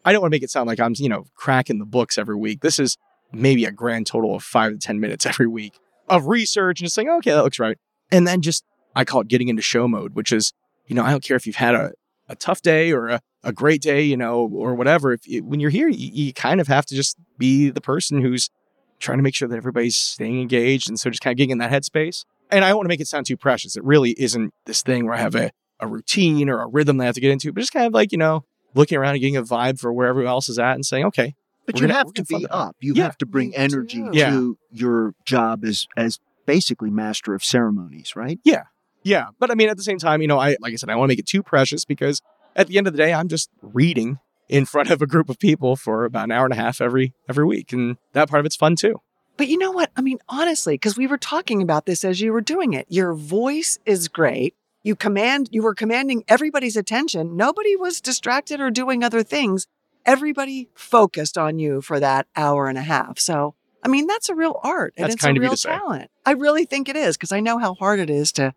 I 0.05 0.13
don't 0.13 0.23
want 0.23 0.33
to 0.33 0.37
make 0.37 0.43
it 0.43 0.51
sound 0.51 0.67
like 0.67 0.81
I'm, 0.81 0.95
you 0.97 1.09
know, 1.09 1.27
cracking 1.35 1.79
the 1.79 1.85
books 1.85 2.17
every 2.17 2.37
week. 2.37 2.61
This 2.61 2.79
is 2.79 2.97
maybe 3.33 3.65
a 3.65 3.73
grand 3.73 4.07
total 4.07 4.35
of 4.35 4.43
five 4.43 4.73
to 4.73 4.79
10 4.79 5.01
minutes 5.01 5.27
every 5.27 5.47
week 5.47 5.79
of 6.09 6.27
research 6.27 6.81
and 6.81 6.87
just 6.87 6.95
saying, 6.95 7.09
okay, 7.09 7.33
that 7.33 7.43
looks 7.43 7.59
right. 7.59 7.79
And 8.11 8.27
then 8.27 8.41
just, 8.41 8.65
I 8.95 9.05
call 9.05 9.23
it 9.23 9.29
getting 9.29 9.49
into 9.49 9.63
show 9.63 9.89
mode, 9.89 10.15
which 10.15 10.33
is, 10.33 10.53
you 10.87 10.95
know, 10.95 11.03
I 11.03 11.11
don't 11.11 11.25
care 11.25 11.37
if 11.37 11.47
you've 11.47 11.57
had 11.57 11.75
a, 11.75 11.93
a 12.29 12.37
tough 12.37 12.63
day 12.63 12.93
or 12.93 13.09
a, 13.09 13.21
a 13.47 13.53
great 13.53 13.81
day, 13.81 14.03
you 14.03 14.17
know, 14.17 14.49
or 14.53 14.75
whatever. 14.75 15.13
If 15.13 15.27
you, 15.27 15.43
when 15.45 15.61
you're 15.61 15.71
here, 15.71 15.89
you, 15.89 16.11
you 16.13 16.33
kind 16.33 16.61
of 16.61 16.67
have 16.69 16.85
to 16.87 16.95
just 16.95 17.17
be 17.39 17.71
the 17.71 17.81
person 17.81 18.21
who's 18.21 18.51
trying 18.99 19.19
to 19.19 19.23
make 19.23 19.35
sure 19.35 19.47
that 19.49 19.57
everybody's 19.57 19.97
staying 19.97 20.41
engaged. 20.41 20.89
And 20.89 20.99
so 20.99 21.11
just 21.11 21.23
kind 21.23 21.33
of 21.33 21.37
getting 21.39 21.51
in 21.51 21.59
that 21.59 21.71
headspace. 21.71 22.25
And 22.51 22.65
I 22.65 22.69
don't 22.69 22.79
want 22.79 22.87
to 22.87 22.89
make 22.89 23.01
it 23.01 23.07
sound 23.07 23.27
too 23.27 23.37
precious. 23.37 23.77
It 23.77 23.85
really 23.85 24.13
isn't 24.19 24.53
this 24.67 24.83
thing 24.83 25.05
where 25.07 25.15
I 25.15 25.19
have 25.19 25.35
a, 25.35 25.51
a 25.81 25.87
routine 25.87 26.49
or 26.49 26.61
a 26.63 26.67
rhythm 26.69 26.97
that 26.99 27.05
I 27.05 27.07
have 27.07 27.15
to 27.17 27.21
get 27.21 27.31
into, 27.31 27.53
but 27.53 27.61
just 27.61 27.73
kind 27.73 27.87
of 27.87 27.93
like, 27.95 28.13
you 28.13 28.19
know, 28.19 28.45
looking 28.75 28.99
around 28.99 29.13
and 29.13 29.21
getting 29.21 29.37
a 29.37 29.43
vibe 29.43 29.79
for 29.81 29.93
where 29.93 30.07
everyone 30.09 30.31
else 30.31 30.49
is 30.49 30.59
at 30.59 30.75
and 30.75 30.85
saying, 30.85 31.05
okay, 31.07 31.35
But 31.67 31.77
you 31.77 31.83
gonna- 31.87 31.95
have 31.95 32.13
to 32.15 32.25
be 32.25 32.47
up. 32.51 32.77
You 32.81 32.95
Yeah. 32.95 33.05
have 33.05 33.19
to 33.19 33.27
bring 33.27 33.55
energy. 33.57 34.05
Yeah. 34.13 34.31
to 34.31 34.59
your 34.71 35.15
job 35.25 35.65
as 35.65 35.87
as 35.97 36.19
basically 36.47 36.91
master 36.91 37.35
of 37.35 37.43
ceremonies, 37.45 38.15
right? 38.17 38.39
Yeah. 38.45 38.65
Yeah, 39.03 39.27
but 39.39 39.51
I 39.53 39.55
mean, 39.55 39.69
at 39.69 39.77
the 39.77 39.83
same 39.85 39.99
time, 39.99 40.21
you 40.21 40.27
know, 40.29 40.39
I 40.39 40.57
like 40.61 40.73
I 40.73 40.77
said, 40.77 40.89
I 40.91 40.97
want 40.97 41.09
to 41.09 41.13
make 41.13 41.19
it 41.21 41.27
too 41.27 41.43
precious 41.43 41.85
because 41.85 42.21
at 42.57 42.67
the 42.67 42.79
end 42.79 42.87
of 42.89 42.93
the 42.93 42.97
day, 42.97 43.13
I'm 43.13 43.29
just 43.29 43.51
reading 43.63 44.19
in 44.49 44.65
front 44.65 44.91
of 44.91 45.03
a 45.03 45.07
group 45.07 45.29
of 45.29 45.39
people 45.39 45.77
for 45.77 46.05
about 46.05 46.25
an 46.25 46.33
hour 46.33 46.45
and 46.45 46.53
a 46.53 46.57
half 46.57 46.81
every 46.81 47.13
every 47.29 47.45
week, 47.45 47.73
and 47.73 47.97
that 48.13 48.29
part 48.29 48.41
of 48.41 48.47
it's 48.47 48.57
fun 48.57 48.75
too. 48.75 49.01
But 49.37 49.49
you 49.49 49.59
know 49.59 49.71
what? 49.71 49.91
I 49.97 50.01
mean, 50.01 50.19
honestly, 50.29 50.75
because 50.75 50.97
we 50.97 51.07
were 51.07 51.19
talking 51.19 51.61
about 51.61 51.85
this 51.87 52.05
as 52.05 52.21
you 52.21 52.33
were 52.33 52.41
doing 52.41 52.73
it. 52.73 52.87
Your 52.89 53.13
voice 53.13 53.79
is 53.85 54.09
great. 54.09 54.55
You 54.83 54.97
command, 54.97 55.49
you 55.53 55.63
were 55.63 55.75
commanding 55.75 56.25
everybody's 56.29 56.77
attention. 56.77 57.37
Nobody 57.37 57.77
was 57.77 58.01
distracted 58.01 58.61
or 58.61 58.71
doing 58.71 59.05
other 59.05 59.23
things. 59.23 59.67
Everybody 60.07 60.69
focused 60.75 61.37
on 61.37 61.59
you 61.59 61.83
for 61.83 61.99
that 62.01 62.29
hour 62.37 62.69
and 62.69 62.79
a 62.79 62.83
half. 62.83 63.19
So, 63.19 63.57
I 63.83 63.89
mean, 63.89 64.07
that's 64.07 64.29
a 64.29 64.35
real 64.35 64.61
art 64.63 64.95
and 64.97 65.05
That's 65.05 65.15
it's 65.17 65.23
kind 65.25 65.37
a 65.37 65.41
of 65.41 65.43
real 65.43 65.57
say. 65.57 65.71
talent. 65.71 66.11
I 66.25 66.33
really 66.33 66.65
think 66.65 66.89
it 66.89 66.97
is 66.97 67.17
because 67.17 67.33
I 67.33 67.41
know 67.41 67.59
how 67.59 67.75
hard 67.75 67.99
it 68.01 68.09
is 68.09 68.33
to 68.33 68.55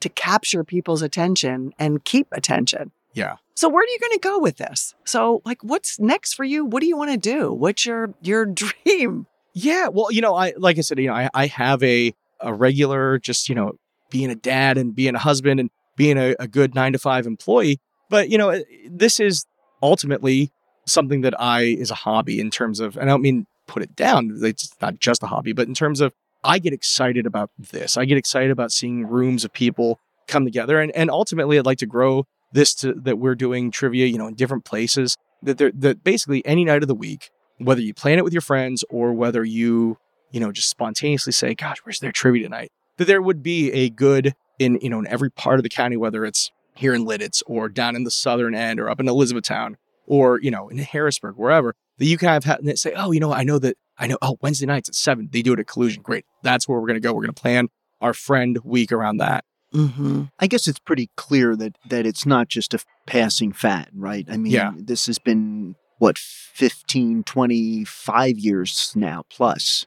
to 0.00 0.08
capture 0.08 0.64
people's 0.64 1.02
attention 1.02 1.72
and 1.78 2.04
keep 2.04 2.28
attention. 2.32 2.92
Yeah. 3.14 3.36
So 3.54 3.68
where 3.68 3.82
are 3.82 3.86
you 3.86 3.98
going 4.00 4.12
to 4.12 4.18
go 4.18 4.38
with 4.38 4.56
this? 4.56 4.94
So 5.04 5.42
like 5.44 5.62
what's 5.62 6.00
next 6.00 6.34
for 6.34 6.44
you? 6.44 6.64
What 6.64 6.80
do 6.80 6.86
you 6.86 6.96
want 6.96 7.10
to 7.10 7.16
do? 7.16 7.52
What's 7.52 7.84
your 7.86 8.14
your 8.22 8.46
dream? 8.84 9.26
Yeah, 9.54 9.88
well, 9.88 10.10
you 10.10 10.22
know, 10.22 10.34
I 10.34 10.54
like 10.56 10.78
I 10.78 10.80
said, 10.80 10.98
you 10.98 11.08
know, 11.08 11.14
I, 11.14 11.28
I 11.34 11.46
have 11.46 11.82
a 11.82 12.14
a 12.40 12.52
regular 12.52 13.18
just 13.18 13.48
you 13.48 13.54
know 13.54 13.72
being 14.10 14.30
a 14.30 14.34
dad 14.34 14.78
and 14.78 14.94
being 14.94 15.14
a 15.14 15.18
husband 15.18 15.60
and 15.60 15.70
being 15.96 16.18
a, 16.18 16.34
a 16.40 16.48
good 16.48 16.74
nine 16.74 16.92
to 16.92 16.98
five 16.98 17.26
employee, 17.26 17.80
but 18.08 18.30
you 18.30 18.38
know, 18.38 18.62
this 18.90 19.20
is 19.20 19.46
ultimately 19.82 20.50
something 20.86 21.20
that 21.22 21.38
I 21.40 21.62
is 21.62 21.90
a 21.90 21.94
hobby 21.94 22.40
in 22.40 22.50
terms 22.50 22.80
of, 22.80 22.96
and 22.96 23.04
I 23.04 23.12
don't 23.12 23.22
mean 23.22 23.46
put 23.66 23.82
it 23.82 23.94
down. 23.94 24.38
It's 24.42 24.70
not 24.80 24.98
just 24.98 25.22
a 25.22 25.26
hobby, 25.26 25.52
but 25.52 25.68
in 25.68 25.74
terms 25.74 26.00
of 26.00 26.12
I 26.44 26.58
get 26.58 26.72
excited 26.72 27.26
about 27.26 27.50
this. 27.58 27.96
I 27.96 28.04
get 28.04 28.18
excited 28.18 28.50
about 28.50 28.72
seeing 28.72 29.06
rooms 29.06 29.44
of 29.44 29.52
people 29.52 30.00
come 30.26 30.44
together, 30.44 30.80
and 30.80 30.90
and 30.92 31.10
ultimately, 31.10 31.58
I'd 31.58 31.66
like 31.66 31.78
to 31.78 31.86
grow 31.86 32.26
this 32.52 32.74
to 32.76 32.94
that 32.94 33.18
we're 33.18 33.34
doing 33.34 33.70
trivia, 33.70 34.06
you 34.06 34.18
know, 34.18 34.26
in 34.26 34.34
different 34.34 34.64
places. 34.64 35.16
That 35.42 35.58
there, 35.58 35.72
that 35.74 36.04
basically 36.04 36.44
any 36.46 36.64
night 36.64 36.82
of 36.82 36.88
the 36.88 36.94
week, 36.94 37.30
whether 37.58 37.80
you 37.80 37.94
plan 37.94 38.18
it 38.18 38.24
with 38.24 38.32
your 38.32 38.42
friends 38.42 38.84
or 38.90 39.12
whether 39.12 39.44
you, 39.44 39.98
you 40.30 40.38
know, 40.38 40.52
just 40.52 40.68
spontaneously 40.68 41.32
say, 41.32 41.54
"Gosh, 41.54 41.78
where's 41.82 41.98
their 41.98 42.12
trivia 42.12 42.44
tonight?" 42.44 42.70
That 42.98 43.06
there 43.06 43.22
would 43.22 43.42
be 43.42 43.72
a 43.72 43.90
good 43.90 44.34
in 44.58 44.78
you 44.80 44.90
know 44.90 45.00
in 45.00 45.06
every 45.08 45.30
part 45.30 45.58
of 45.58 45.62
the 45.62 45.68
county, 45.68 45.96
whether 45.96 46.24
it's 46.24 46.50
here 46.74 46.94
in 46.94 47.04
Lititz 47.04 47.42
or 47.46 47.68
down 47.68 47.96
in 47.96 48.04
the 48.04 48.10
southern 48.10 48.54
end 48.54 48.80
or 48.80 48.88
up 48.88 49.00
in 49.00 49.08
Elizabethtown 49.08 49.76
or 50.06 50.40
you 50.40 50.50
know 50.50 50.68
in 50.68 50.78
Harrisburg, 50.78 51.36
wherever 51.36 51.74
that 51.98 52.06
you 52.06 52.18
kind 52.18 52.36
of 52.36 52.44
have 52.44 52.60
and 52.60 52.78
say, 52.78 52.92
"Oh, 52.96 53.12
you 53.12 53.20
know, 53.20 53.32
I 53.32 53.44
know 53.44 53.58
that 53.58 53.76
I 53.98 54.06
know. 54.06 54.18
Oh, 54.22 54.38
Wednesday 54.40 54.66
nights 54.66 54.88
at 54.88 54.94
seven, 54.94 55.28
they 55.32 55.42
do 55.42 55.52
it 55.52 55.60
at 55.60 55.66
Collusion. 55.66 56.02
Great, 56.02 56.24
that's 56.42 56.68
where 56.68 56.80
we're 56.80 56.86
gonna 56.86 57.00
go. 57.00 57.12
We're 57.12 57.22
gonna 57.22 57.32
plan 57.32 57.68
our 58.00 58.14
friend 58.14 58.58
week 58.64 58.92
around 58.92 59.18
that." 59.18 59.44
Mm-hmm. 59.72 60.24
I 60.38 60.46
guess 60.46 60.68
it's 60.68 60.78
pretty 60.78 61.10
clear 61.16 61.56
that 61.56 61.76
that 61.88 62.06
it's 62.06 62.26
not 62.26 62.48
just 62.48 62.74
a 62.74 62.78
passing 63.06 63.52
fad, 63.52 63.88
right? 63.94 64.26
I 64.30 64.36
mean, 64.36 64.52
Yeah. 64.52 64.72
this 64.76 65.06
has 65.06 65.18
been 65.18 65.74
what 65.98 66.18
15, 66.18 67.22
25 67.24 68.38
years 68.38 68.92
now 68.96 69.24
plus, 69.30 69.86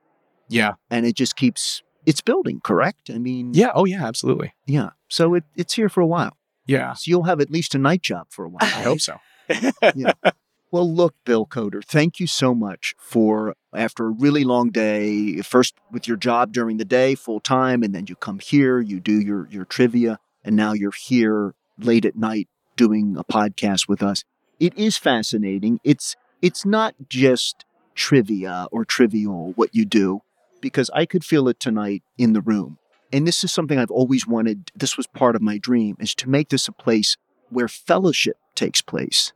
Yeah, 0.49 0.73
and 0.89 1.05
it 1.05 1.15
just 1.15 1.35
keeps 1.35 1.81
it's 2.05 2.21
building, 2.21 2.61
correct? 2.63 3.09
I 3.13 3.17
mean, 3.17 3.53
yeah, 3.53 3.71
oh 3.75 3.85
yeah, 3.85 4.05
absolutely. 4.05 4.53
yeah. 4.65 4.89
So 5.09 5.33
it, 5.35 5.43
it's 5.55 5.73
here 5.73 5.89
for 5.89 6.01
a 6.01 6.07
while. 6.07 6.37
Yeah, 6.67 6.93
So 6.93 7.09
you'll 7.09 7.23
have 7.23 7.41
at 7.41 7.51
least 7.51 7.75
a 7.75 7.77
night 7.77 8.01
job 8.01 8.27
for 8.31 8.45
a 8.45 8.49
while. 8.49 8.59
I 8.61 8.81
hope 8.83 8.99
so. 8.99 9.17
Well, 10.75 10.93
look, 10.93 11.15
Bill 11.23 11.45
Coder, 11.45 11.81
thank 11.81 12.19
you 12.19 12.27
so 12.27 12.53
much 12.53 12.95
for 12.97 13.55
after 13.73 14.07
a 14.07 14.09
really 14.09 14.43
long 14.43 14.71
day, 14.71 15.41
first 15.41 15.73
with 15.89 16.05
your 16.05 16.17
job 16.17 16.51
during 16.51 16.75
the 16.75 16.83
day 16.83 17.15
full 17.15 17.39
time, 17.39 17.81
and 17.81 17.95
then 17.95 18.07
you 18.09 18.15
come 18.17 18.39
here, 18.39 18.81
you 18.81 18.99
do 18.99 19.21
your, 19.21 19.47
your 19.49 19.63
trivia, 19.63 20.19
and 20.43 20.53
now 20.53 20.73
you're 20.73 20.91
here 20.91 21.55
late 21.79 22.03
at 22.03 22.17
night 22.17 22.49
doing 22.75 23.15
a 23.17 23.23
podcast 23.23 23.87
with 23.87 24.03
us. 24.03 24.25
It 24.59 24.77
is 24.77 24.97
fascinating. 24.97 25.79
It's 25.85 26.17
it's 26.41 26.65
not 26.65 26.93
just 27.07 27.63
trivia 27.93 28.67
or 28.69 28.83
trivial 28.83 29.53
what 29.55 29.73
you 29.73 29.85
do, 29.85 30.23
because 30.59 30.89
I 30.93 31.05
could 31.05 31.23
feel 31.23 31.47
it 31.47 31.61
tonight 31.61 32.03
in 32.17 32.33
the 32.33 32.41
room. 32.41 32.79
And 33.13 33.25
this 33.25 33.45
is 33.45 33.53
something 33.53 33.79
I've 33.79 33.91
always 33.91 34.27
wanted. 34.27 34.71
This 34.75 34.97
was 34.97 35.07
part 35.07 35.37
of 35.37 35.41
my 35.41 35.57
dream 35.57 35.95
is 36.01 36.13
to 36.15 36.29
make 36.29 36.49
this 36.49 36.67
a 36.67 36.73
place 36.73 37.15
where 37.47 37.69
fellowship 37.69 38.35
takes 38.55 38.81
place 38.81 39.31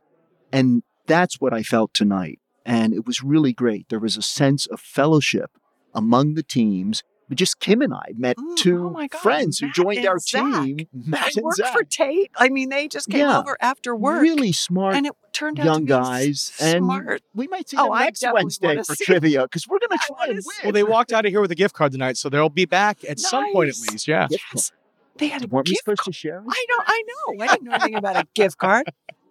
and 0.52 0.82
That's 1.06 1.40
what 1.40 1.52
I 1.52 1.62
felt 1.62 1.92
tonight. 1.94 2.38
And 2.64 2.92
it 2.92 3.06
was 3.06 3.22
really 3.22 3.52
great. 3.52 3.88
There 3.88 3.98
was 3.98 4.16
a 4.16 4.22
sense 4.22 4.66
of 4.66 4.80
fellowship 4.80 5.50
among 5.94 6.34
the 6.34 6.42
teams. 6.42 7.02
But 7.28 7.38
just 7.38 7.60
Kim 7.60 7.80
and 7.80 7.94
I 7.94 8.06
met 8.16 8.36
Mm, 8.36 8.56
two 8.56 8.86
oh 8.88 9.06
God, 9.06 9.20
friends 9.20 9.60
who 9.60 9.70
joined 9.70 10.04
our 10.04 10.18
Zach. 10.18 10.42
team. 10.64 10.78
Matt 10.92 11.26
They 11.32 11.38
and 11.38 11.44
work 11.44 11.54
Zach. 11.54 11.72
for 11.72 11.84
Tate. 11.84 12.30
I 12.36 12.48
mean, 12.48 12.70
they 12.70 12.88
just 12.88 13.08
came 13.08 13.20
Yeah. 13.20 13.38
over 13.38 13.56
after 13.60 13.94
work. 13.94 14.20
Really 14.20 14.50
smart 14.50 14.96
and 14.96 15.06
it 15.06 15.12
turned 15.32 15.60
out 15.60 15.64
young 15.66 15.80
to 15.80 15.86
be 15.86 15.92
s- 15.92 15.98
guys. 16.08 16.52
And 16.60 16.84
smart. 16.84 17.22
we 17.32 17.46
might 17.46 17.68
see 17.68 17.76
Oh, 17.76 17.84
them 17.84 17.92
I 17.92 18.04
next 18.06 18.24
Wednesday 18.32 18.82
for 18.82 18.96
trivia 19.00 19.42
because 19.42 19.68
we're 19.68 19.78
going 19.78 19.90
to 19.96 19.98
try 20.08 20.26
and 20.26 20.34
win. 20.36 20.44
Well, 20.64 20.72
they 20.72 20.82
walked 20.82 21.12
out 21.12 21.24
of 21.24 21.30
here 21.30 21.40
with 21.40 21.52
a 21.52 21.54
gift 21.56 21.74
card 21.76 21.92
tonight, 21.92 22.16
so 22.16 22.28
they'll 22.28 22.48
be 22.48 22.64
back 22.66 22.98
at 23.08 23.20
some 23.20 23.52
point 23.52 23.68
at 23.70 23.76
least. 23.92 24.08
Yeah. 24.08 24.26
Yes. 24.28 24.72
They 25.18 25.28
had 25.28 25.44
a 25.44 25.46
Weren't 25.46 25.68
we 25.68 25.76
supposed 25.76 25.98
card. 26.00 26.06
to 26.06 26.12
share? 26.12 26.40
I 26.48 26.66
know, 26.68 26.84
I 26.84 27.02
know. 27.06 27.44
I 27.44 27.46
didn't 27.46 27.62
know 27.64 27.72
anything 27.74 27.94
about 27.94 28.16
a 28.16 28.26
gift 28.34 28.58
card. 28.58 28.90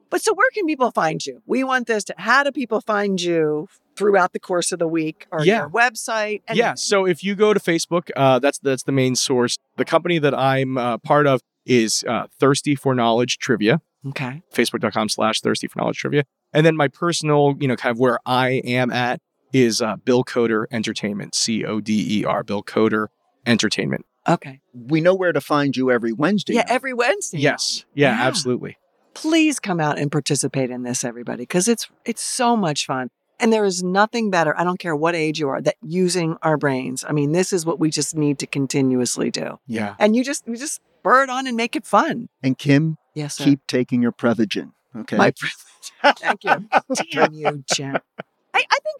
But 0.09 0.21
so 0.21 0.33
where 0.33 0.49
can 0.53 0.65
people 0.65 0.91
find 0.91 1.23
you? 1.25 1.41
We 1.45 1.63
want 1.63 1.87
this 1.87 2.03
to 2.05 2.15
how 2.17 2.43
do 2.43 2.51
people 2.51 2.81
find 2.81 3.21
you 3.21 3.67
throughout 3.95 4.33
the 4.33 4.39
course 4.39 4.71
of 4.71 4.79
the 4.79 4.87
week 4.87 5.27
or 5.31 5.43
Yeah. 5.45 5.59
your 5.59 5.69
website? 5.69 6.41
Yeah. 6.53 6.73
So 6.75 7.05
if 7.05 7.23
you 7.23 7.35
go 7.35 7.53
to 7.53 7.59
Facebook, 7.59 8.09
uh, 8.15 8.39
that's 8.39 8.59
that's 8.59 8.83
the 8.83 8.91
main 8.91 9.15
source. 9.15 9.57
The 9.77 9.85
company 9.85 10.17
that 10.19 10.33
I'm 10.33 10.77
uh, 10.77 10.97
part 10.99 11.27
of 11.27 11.41
is 11.65 12.03
uh, 12.07 12.27
Thirsty 12.39 12.75
for 12.75 12.95
Knowledge 12.95 13.37
Trivia. 13.37 13.81
Okay. 14.07 14.41
Facebook.com 14.53 15.09
slash 15.09 15.41
Thirsty 15.41 15.67
for 15.67 15.79
Knowledge 15.79 15.97
Trivia. 15.99 16.23
And 16.53 16.65
then 16.65 16.75
my 16.75 16.87
personal, 16.87 17.55
you 17.59 17.67
know, 17.67 17.75
kind 17.75 17.91
of 17.91 17.99
where 17.99 18.19
I 18.25 18.61
am 18.65 18.89
at 18.91 19.19
is 19.53 19.81
uh, 19.81 19.97
Bill 19.97 20.23
Coder 20.23 20.65
Entertainment. 20.71 21.35
C 21.35 21.63
O 21.65 21.79
D 21.81 22.19
E 22.21 22.25
R. 22.25 22.43
Bill 22.43 22.63
Coder 22.63 23.07
Entertainment. 23.45 24.05
Okay. 24.27 24.61
We 24.73 25.01
know 25.01 25.13
where 25.15 25.31
to 25.33 25.41
find 25.41 25.75
you 25.75 25.91
every 25.91 26.13
Wednesday. 26.13 26.53
Yeah, 26.53 26.61
night. 26.61 26.71
every 26.71 26.93
Wednesday. 26.93 27.39
Yes. 27.39 27.85
Yeah. 27.93 28.15
Yeah. 28.17 28.27
Absolutely. 28.27 28.77
Please 29.19 29.59
come 29.59 29.79
out 29.81 29.99
and 29.99 30.09
participate 30.11 30.69
in 30.69 30.83
this, 30.83 31.03
everybody, 31.03 31.43
because 31.43 31.67
it's 31.67 31.87
it's 32.05 32.21
so 32.21 32.55
much 32.55 32.85
fun. 32.85 33.09
And 33.41 33.51
there 33.53 33.65
is 33.65 33.83
nothing 33.83 34.29
better, 34.29 34.57
I 34.57 34.63
don't 34.63 34.79
care 34.79 34.95
what 34.95 35.15
age 35.15 35.39
you 35.39 35.47
are, 35.49 35.61
that 35.61 35.75
using 35.81 36.37
our 36.41 36.57
brains. 36.57 37.05
I 37.07 37.11
mean, 37.13 37.31
this 37.33 37.53
is 37.53 37.65
what 37.65 37.79
we 37.79 37.89
just 37.89 38.15
need 38.15 38.39
to 38.39 38.47
continuously 38.47 39.29
do. 39.31 39.59
Yeah. 39.67 39.95
And 39.99 40.15
you 40.15 40.23
just 40.23 40.47
you 40.47 40.55
just 40.55 40.81
spur 40.99 41.23
it 41.23 41.29
on 41.29 41.47
and 41.47 41.57
make 41.57 41.75
it 41.75 41.85
fun. 41.85 42.29
And 42.41 42.57
Kim, 42.57 42.97
Yes, 43.13 43.35
sir. 43.35 43.43
keep 43.43 43.67
taking 43.67 44.01
your 44.01 44.11
Prevagen. 44.13 44.71
Okay. 44.95 45.17
My 45.17 45.31
privilege. 45.31 45.57
Thank 46.19 46.43
you. 46.45 46.69
Damn 47.11 47.33
you, 47.33 47.63
Jen. 47.73 47.99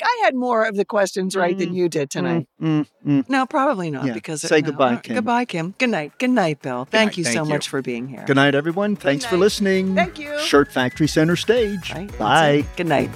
I, 0.01 0.05
I 0.05 0.07
think 0.07 0.21
I 0.21 0.25
had 0.25 0.35
more 0.35 0.65
of 0.65 0.75
the 0.75 0.85
questions 0.85 1.35
right 1.35 1.57
than 1.57 1.73
you 1.73 1.89
did 1.89 2.09
tonight. 2.09 2.47
Mm, 2.61 2.85
mm, 3.05 3.19
mm. 3.23 3.29
No, 3.29 3.45
probably 3.45 3.89
not 3.91 4.05
Yeah. 4.05 4.13
because 4.13 4.41
Say 4.41 4.61
no. 4.61 4.67
goodbye, 4.67 4.85
All 4.85 4.93
right, 4.95 5.03
Kim. 5.03 5.15
Goodbye, 5.15 5.45
Kim. 5.45 5.75
Good 5.77 5.89
night. 5.89 6.11
Good 6.19 6.29
night, 6.29 6.61
Bill. 6.61 6.85
Thank 6.85 7.11
night. 7.11 7.17
you 7.17 7.23
so 7.25 7.43
you. 7.43 7.49
much 7.49 7.69
for 7.69 7.81
being 7.81 8.07
here. 8.07 8.23
Good 8.25 8.35
night, 8.35 8.55
everyone. 8.55 8.95
Thanks 8.95 9.25
for 9.25 9.37
listening. 9.37 9.95
Thank 9.95 10.19
you. 10.19 10.37
Shirt 10.39 10.71
Factory 10.71 11.07
Center 11.07 11.35
Stage. 11.35 11.93
Right? 11.93 12.17
Bye. 12.17 12.65
Good 12.75 12.87
night. 12.87 13.09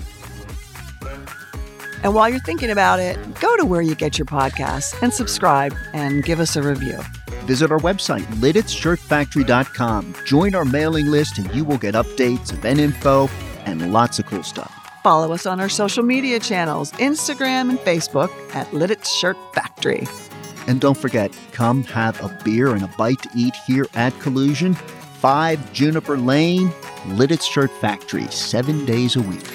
And 2.04 2.14
while 2.14 2.28
you're 2.28 2.40
thinking 2.42 2.70
about 2.70 3.00
it, 3.00 3.18
go 3.40 3.56
to 3.56 3.66
where 3.66 3.82
you 3.82 3.96
get 3.96 4.20
your 4.20 4.26
podcasts 4.26 5.02
and 5.02 5.14
subscribe 5.14 5.74
and 5.94 6.24
give 6.24 6.42
us 6.42 6.58
a 6.58 6.62
review. 6.64 7.00
Visit 7.46 7.72
our 7.72 7.80
website, 7.80 8.26
lititzshirtfactory.com. 8.42 10.16
Join 10.26 10.54
our 10.56 10.66
mailing 10.66 11.08
list 11.08 11.38
and 11.38 11.54
you 11.56 11.64
will 11.64 11.78
get 11.78 11.94
updates, 11.96 12.52
event 12.52 12.80
info, 12.80 13.30
and 13.66 13.94
lots 13.94 14.20
of 14.20 14.26
cool 14.26 14.44
stuff. 14.44 14.83
Follow 15.04 15.34
us 15.34 15.46
on 15.46 15.60
our 15.60 15.68
social 15.68 16.02
media 16.02 16.40
channels, 16.40 16.94
Instagram 16.94 17.70
and 17.70 17.80
Facebook 17.80 18.32
at 18.56 18.68
Lititz 18.68 19.08
Shirt 19.08 19.36
Factory. 19.54 20.08
And 20.66 20.80
don't 20.80 20.98
forget, 20.98 21.38
come 21.52 21.84
have 21.84 22.22
a 22.22 22.40
beer 22.46 22.74
and 22.74 22.84
a 22.84 22.88
bite 22.98 23.22
to 23.24 23.30
eat 23.36 23.54
here 23.68 23.86
at 23.96 24.18
Collusion, 24.22 24.76
5 24.76 25.74
Juniper 25.74 26.18
Lane, 26.18 26.70
Lititz 27.18 27.44
Shirt 27.44 27.70
Factory, 27.82 28.26
seven 28.28 28.86
days 28.86 29.18
a 29.18 29.22
week. 29.22 29.46